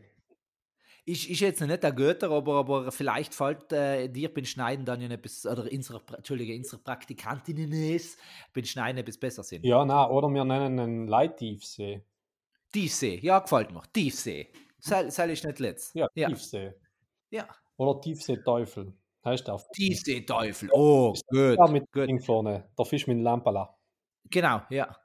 [1.08, 5.00] Ich, ich jetzt nicht der Götter, aber, aber vielleicht fällt äh, dir beim Schneiden dann
[5.00, 8.16] ja etwas, oder unsere, Entschuldige, unsere Praktikantinnen es,
[8.52, 9.64] beim Schneiden etwas besser sind.
[9.64, 12.02] Ja, na, oder wir nennen einen Leittiefsee.
[12.72, 13.82] Tiefsee, ja, gefällt mir.
[13.92, 14.50] Tiefsee.
[14.80, 15.94] Sei, sei ich nicht letzt.
[15.94, 16.28] Ja, ja.
[16.28, 16.74] Tiefsee.
[17.30, 17.46] ja.
[17.76, 18.92] Oder Tiefseeteufel.
[19.24, 19.60] Heißt der.
[19.74, 20.70] Tiefseeteufel.
[20.72, 21.56] Oh, gut.
[21.56, 22.24] Ja, mit gut.
[22.24, 22.68] Vorne.
[22.78, 23.76] Der Fisch mit dem Lampala.
[24.30, 24.96] Genau, ja.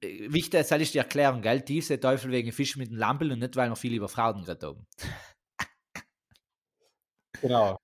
[0.00, 1.62] Äh, Wichtig, soll ich dir erklären, gell?
[1.62, 4.86] Tiefseeteufel wegen Fisch mit dem Lampel und nicht, weil wir viel über Frauen geredet haben.
[7.40, 7.78] Genau.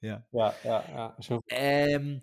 [0.00, 0.22] Ja.
[0.32, 1.16] Ja, ja, ja.
[1.20, 1.40] Schon.
[1.48, 2.22] Ähm,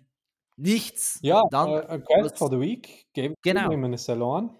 [0.56, 1.18] nichts.
[1.22, 3.06] Ja, dann, äh, ein Quest was- for the Week.
[3.12, 3.68] Geben Genau.
[3.68, 4.56] wir ihm einen Salon.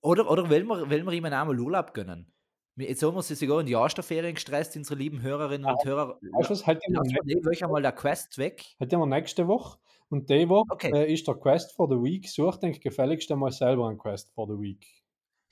[0.00, 2.32] Oder, oder will man, will man ihm einmal Urlaub gönnen?
[2.76, 6.18] Jetzt haben wir sie sogar in die Osterferien gestresst, unsere lieben Hörerinnen und Hörer.
[6.20, 6.66] Weißt du was?
[6.66, 7.02] Halt mal
[7.48, 8.64] euch einmal der Quest weg.
[8.78, 9.78] halt immer nächste Woche.
[10.08, 10.92] Und Woche Okay.
[10.92, 12.28] äh, ist der Quest for the Week.
[12.28, 14.86] Such, denke gefälligst einmal selber einen Quest for the Week.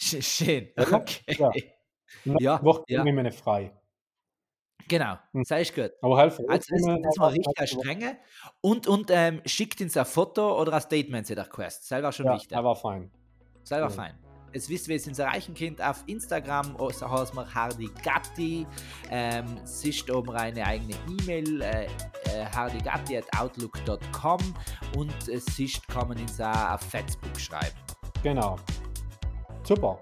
[0.01, 0.69] Sch- Schön.
[0.77, 1.21] Ja, Okay.
[1.39, 1.51] ja.
[2.39, 2.99] Ja, Woche ja.
[2.99, 3.73] gebe ich mir eine frei.
[4.87, 5.45] Genau, Hm.
[5.45, 5.91] sei ich gut.
[6.03, 6.45] Aber helfen.
[6.49, 8.19] Also das, das war richtig strenge.
[8.61, 11.89] Und, und ähm, schickt uns ein Foto oder ein Statement zu der Quest.
[11.89, 12.53] Selber schon Ja, wichtig.
[12.53, 13.11] er war fein.
[13.65, 13.91] Selber Ja.
[13.91, 14.19] fein.
[14.55, 15.83] Jetzt wisst es uns erreichen könnt.
[15.83, 18.67] Auf Instagram also heißt man Hardy Gatti.
[19.11, 21.89] Ähm, es oben eine eigene E-Mail, äh, äh,
[22.55, 24.41] hardygatti at outlook.com
[24.97, 27.77] und es ist, kann man uns auch auf Facebook schreiben.
[28.23, 28.57] Genau.
[29.65, 29.99] Super.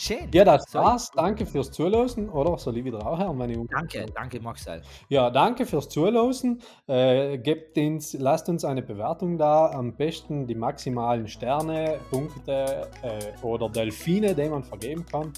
[0.00, 0.30] Schön.
[0.32, 1.10] Ja, das So, war's.
[1.14, 2.30] Danke fürs Zuhören.
[2.30, 4.80] Oder soll ich wieder auch ich Danke, danke Maxel.
[5.10, 6.62] Ja, danke fürs Zuhören.
[6.86, 9.66] Äh, gebt uns, lasst uns eine Bewertung da.
[9.66, 15.34] Am besten die maximalen Sterne, Punkte äh, oder Delfine, die man vergeben kann.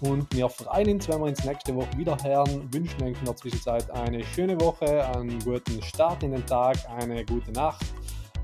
[0.00, 2.72] Und wir freuen uns, wenn wir uns nächste Woche wieder hören.
[2.72, 7.22] Wünschen euch in der Zwischenzeit eine schöne Woche, einen guten Start in den Tag, eine
[7.26, 7.84] gute Nacht.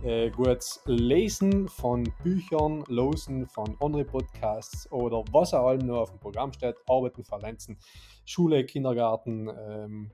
[0.05, 6.19] Äh, gutes Lesen von Büchern, Losen von anderen Podcasts oder was auch noch auf dem
[6.19, 7.79] Programm steht, Arbeiten verlenzen,
[8.25, 10.11] Schule, Kindergarten, ähm,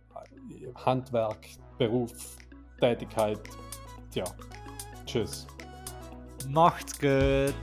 [0.74, 1.46] Handwerk,
[1.78, 2.36] Beruf,
[2.80, 3.40] Tätigkeit.
[4.10, 4.24] Tja,
[5.06, 5.46] tschüss.
[6.48, 7.54] Macht's gut.